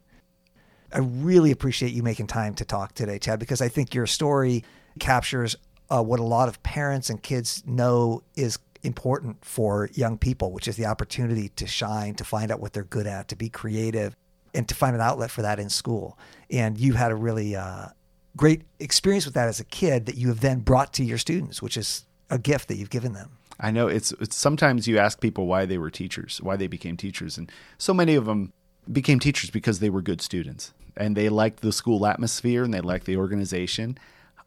I 0.93 0.99
really 0.99 1.51
appreciate 1.51 1.93
you 1.93 2.03
making 2.03 2.27
time 2.27 2.55
to 2.55 2.65
talk 2.65 2.95
today, 2.95 3.19
Chad, 3.19 3.39
because 3.39 3.61
I 3.61 3.69
think 3.69 3.95
your 3.95 4.07
story 4.07 4.65
captures 4.99 5.57
uh, 5.91 6.03
what 6.03 6.21
a 6.21 6.25
lot 6.25 6.49
of 6.49 6.63
parents 6.63 7.11
and 7.11 7.23
kids 7.23 7.63
know 7.67 8.23
is 8.37 8.59
important 8.83 9.45
for 9.45 9.89
young 9.95 10.19
people, 10.19 10.53
which 10.53 10.69
is 10.69 10.77
the 10.77 10.87
opportunity 10.87 11.49
to 11.51 11.67
shine, 11.67 12.15
to 12.15 12.25
find 12.25 12.51
out 12.51 12.61
what 12.61 12.73
they're 12.73 12.85
good 12.85 13.07
at, 13.07 13.29
to 13.29 13.37
be 13.37 13.49
creative, 13.49 14.15
and 14.55 14.69
to 14.69 14.75
find 14.75 14.95
an 14.95 15.03
outlet 15.03 15.31
for 15.31 15.43
that 15.43 15.59
in 15.59 15.69
school. 15.69 16.19
And 16.51 16.79
you 16.79 16.93
had 16.95 17.11
a 17.11 17.17
really 17.17 17.57
uh, 17.57 17.89
great 18.37 18.63
experience 18.79 19.25
with 19.25 19.35
that 19.35 19.49
as 19.49 19.61
a 19.61 19.65
kid 19.65 20.07
that 20.07 20.17
you 20.17 20.29
have 20.29 20.41
then 20.41 20.61
brought 20.61 20.93
to 20.95 21.05
your 21.05 21.19
students, 21.19 21.61
which 21.61 21.77
is 21.77 22.05
a 22.31 22.39
gift 22.39 22.69
that 22.69 22.77
you've 22.77 22.91
given 22.91 23.13
them. 23.13 23.31
I 23.61 23.71
know 23.71 23.87
it's, 23.87 24.13
it's 24.13 24.37
sometimes 24.37 24.89
you 24.89 24.99
ask 24.99 25.21
people 25.21 25.47
why 25.47 25.67
they 25.67 25.79
were 25.79 25.91
teachers, 25.91 26.41
why 26.43 26.57
they 26.57 26.67
became 26.67 26.97
teachers, 26.97 27.39
and 27.39 27.51
so 27.79 27.95
many 27.95 28.15
of 28.15 28.27
them 28.27 28.53
became 28.91 29.19
teachers 29.19 29.51
because 29.51 29.79
they 29.79 29.91
were 29.91 30.03
good 30.03 30.21
students 30.21 30.75
and 30.97 31.17
they 31.17 31.29
liked 31.29 31.61
the 31.61 31.73
school 31.73 32.07
atmosphere 32.07 32.63
and 32.63 32.73
they 32.73 32.81
liked 32.81 33.07
the 33.07 33.17
organization. 33.17 33.99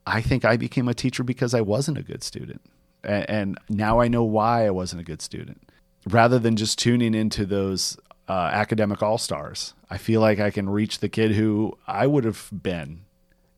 I 0.06 0.22
think 0.22 0.46
I 0.46 0.58
became 0.58 0.88
a 0.88 0.94
teacher 0.94 1.24
because 1.24 1.54
I 1.54 1.62
wasn't 1.62 1.98
a 1.98 2.04
good 2.04 2.24
student, 2.24 2.62
and, 3.04 3.30
and 3.30 3.58
now 3.70 4.00
I 4.00 4.08
know 4.08 4.24
why 4.24 4.66
I 4.66 4.72
wasn't 4.72 5.02
a 5.02 5.06
good 5.06 5.22
student. 5.22 5.70
Rather 6.08 6.40
than 6.40 6.56
just 6.56 6.80
tuning 6.80 7.14
into 7.14 7.46
those 7.46 7.98
uh, 8.30 8.50
academic 8.54 9.04
all 9.04 9.18
stars, 9.18 9.74
I 9.90 9.98
feel 9.98 10.22
like 10.22 10.40
I 10.40 10.52
can 10.52 10.70
reach 10.70 11.00
the 11.00 11.10
kid 11.10 11.32
who 11.32 11.78
I 11.88 12.08
would 12.08 12.24
have 12.24 12.50
been, 12.52 13.02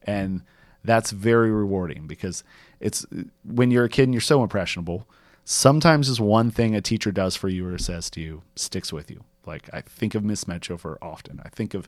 and 0.04 0.42
that's 0.84 1.12
very 1.12 1.52
rewarding 1.52 2.08
because 2.08 2.44
it's 2.80 3.06
when 3.44 3.70
you're 3.70 3.86
a 3.86 3.90
kid 3.90 4.04
and 4.04 4.14
you're 4.14 4.22
so 4.22 4.42
impressionable 4.42 5.08
sometimes 5.50 6.08
just 6.08 6.20
one 6.20 6.52
thing 6.52 6.76
a 6.76 6.82
teacher 6.82 7.12
does 7.12 7.36
for 7.36 7.50
you 7.50 7.68
or 7.68 7.78
says 7.80 8.10
to 8.12 8.22
you 8.22 8.44
sticks 8.56 8.94
with 8.94 9.10
you. 9.10 9.24
Like 9.46 9.68
I 9.74 9.82
think 9.82 10.14
of 10.14 10.24
Miss 10.24 10.44
Metchofer 10.44 10.98
often. 11.02 11.42
I 11.44 11.50
think 11.50 11.74
of 11.74 11.88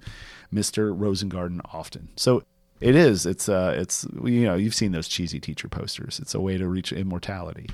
Mr. 0.51 0.97
Rosengarten 0.97 1.61
often. 1.71 2.09
So 2.15 2.43
it 2.79 2.95
is. 2.95 3.27
It's 3.27 3.47
uh 3.47 3.75
it's 3.77 4.05
you 4.23 4.43
know, 4.45 4.55
you've 4.55 4.73
seen 4.73 4.91
those 4.91 5.07
cheesy 5.07 5.39
teacher 5.39 5.67
posters. 5.67 6.19
It's 6.19 6.33
a 6.33 6.41
way 6.41 6.57
to 6.57 6.67
reach 6.67 6.91
immortality. 6.91 7.69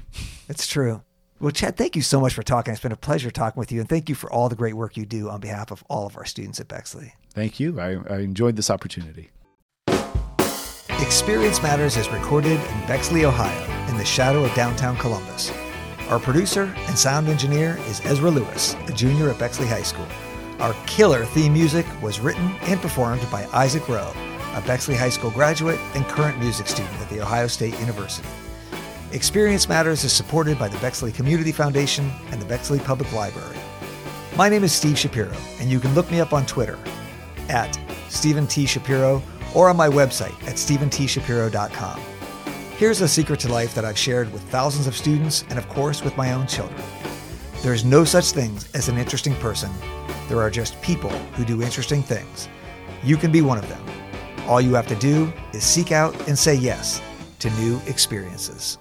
It's 0.49 0.67
true. 0.67 1.01
Well, 1.39 1.51
Chad, 1.51 1.77
thank 1.77 1.95
you 1.95 2.01
so 2.01 2.19
much 2.19 2.33
for 2.33 2.41
talking. 2.41 2.73
It's 2.73 2.81
been 2.81 2.91
a 2.91 2.97
pleasure 2.97 3.29
talking 3.29 3.59
with 3.59 3.71
you, 3.71 3.79
and 3.79 3.87
thank 3.87 4.09
you 4.09 4.15
for 4.15 4.31
all 4.33 4.49
the 4.49 4.55
great 4.55 4.73
work 4.73 4.97
you 4.97 5.05
do 5.05 5.29
on 5.29 5.39
behalf 5.39 5.71
of 5.71 5.83
all 5.87 6.07
of 6.07 6.17
our 6.17 6.25
students 6.25 6.59
at 6.59 6.67
Bexley. 6.67 7.13
Thank 7.29 7.59
you. 7.59 7.79
I, 7.79 7.97
I 8.09 8.17
enjoyed 8.21 8.55
this 8.55 8.71
opportunity. 8.71 9.29
Experience 10.99 11.61
Matters 11.61 11.95
is 11.95 12.09
recorded 12.09 12.59
in 12.59 12.87
Bexley, 12.87 13.23
Ohio, 13.23 13.87
in 13.87 13.97
the 13.97 14.05
shadow 14.05 14.43
of 14.43 14.53
downtown 14.55 14.97
Columbus. 14.97 15.51
Our 16.09 16.19
producer 16.19 16.73
and 16.87 16.97
sound 16.97 17.27
engineer 17.27 17.77
is 17.89 17.99
Ezra 18.05 18.31
Lewis, 18.31 18.77
a 18.87 18.93
junior 18.93 19.29
at 19.29 19.37
Bexley 19.37 19.67
High 19.67 19.81
School. 19.81 20.07
Our 20.59 20.73
killer 20.85 21.25
theme 21.25 21.51
music 21.51 21.85
was 22.01 22.21
written 22.21 22.55
and 22.61 22.79
performed 22.79 23.29
by 23.29 23.45
Isaac 23.51 23.89
Rowe, 23.89 24.13
a 24.55 24.61
Bexley 24.61 24.95
High 24.95 25.09
School 25.09 25.31
graduate 25.31 25.77
and 25.95 26.05
current 26.05 26.39
music 26.39 26.67
student 26.67 26.95
at 27.01 27.09
The 27.09 27.19
Ohio 27.19 27.47
State 27.47 27.77
University. 27.81 28.27
Experience 29.11 29.67
Matters 29.67 30.05
is 30.05 30.13
supported 30.13 30.57
by 30.57 30.69
the 30.69 30.77
Bexley 30.77 31.11
Community 31.11 31.51
Foundation 31.51 32.09
and 32.31 32.41
the 32.41 32.45
Bexley 32.45 32.79
Public 32.79 33.11
Library. 33.11 33.57
My 34.37 34.47
name 34.47 34.63
is 34.63 34.71
Steve 34.71 34.97
Shapiro, 34.97 35.35
and 35.59 35.69
you 35.69 35.81
can 35.81 35.93
look 35.93 36.09
me 36.09 36.21
up 36.21 36.31
on 36.31 36.45
Twitter 36.45 36.79
at 37.49 37.77
Stephen 38.07 38.47
T. 38.47 38.65
Shapiro 38.65 39.21
or 39.53 39.67
on 39.67 39.75
my 39.75 39.89
website 39.89 40.41
at 40.47 40.55
stephenTshapiro.com. 40.55 42.16
Here's 42.77 43.01
a 43.01 43.07
secret 43.07 43.39
to 43.39 43.51
life 43.51 43.73
that 43.73 43.85
I've 43.85 43.97
shared 43.97 44.31
with 44.31 44.43
thousands 44.51 44.85
of 44.85 44.95
students 44.95 45.43
and, 45.49 45.57
of 45.57 45.67
course, 45.67 46.03
with 46.03 46.15
my 46.15 46.33
own 46.33 46.45
children. 46.45 46.79
There 47.63 47.73
is 47.73 47.83
no 47.83 48.03
such 48.03 48.33
thing 48.33 48.55
as 48.75 48.87
an 48.87 48.99
interesting 48.99 49.33
person. 49.37 49.71
There 50.27 50.39
are 50.41 50.51
just 50.51 50.79
people 50.83 51.09
who 51.09 51.43
do 51.43 51.63
interesting 51.63 52.03
things. 52.03 52.47
You 53.03 53.17
can 53.17 53.31
be 53.31 53.41
one 53.41 53.57
of 53.57 53.67
them. 53.67 53.83
All 54.47 54.61
you 54.61 54.75
have 54.75 54.85
to 54.89 54.95
do 54.97 55.33
is 55.53 55.63
seek 55.63 55.91
out 55.91 56.27
and 56.27 56.37
say 56.37 56.53
yes 56.53 57.01
to 57.39 57.49
new 57.59 57.81
experiences. 57.87 58.77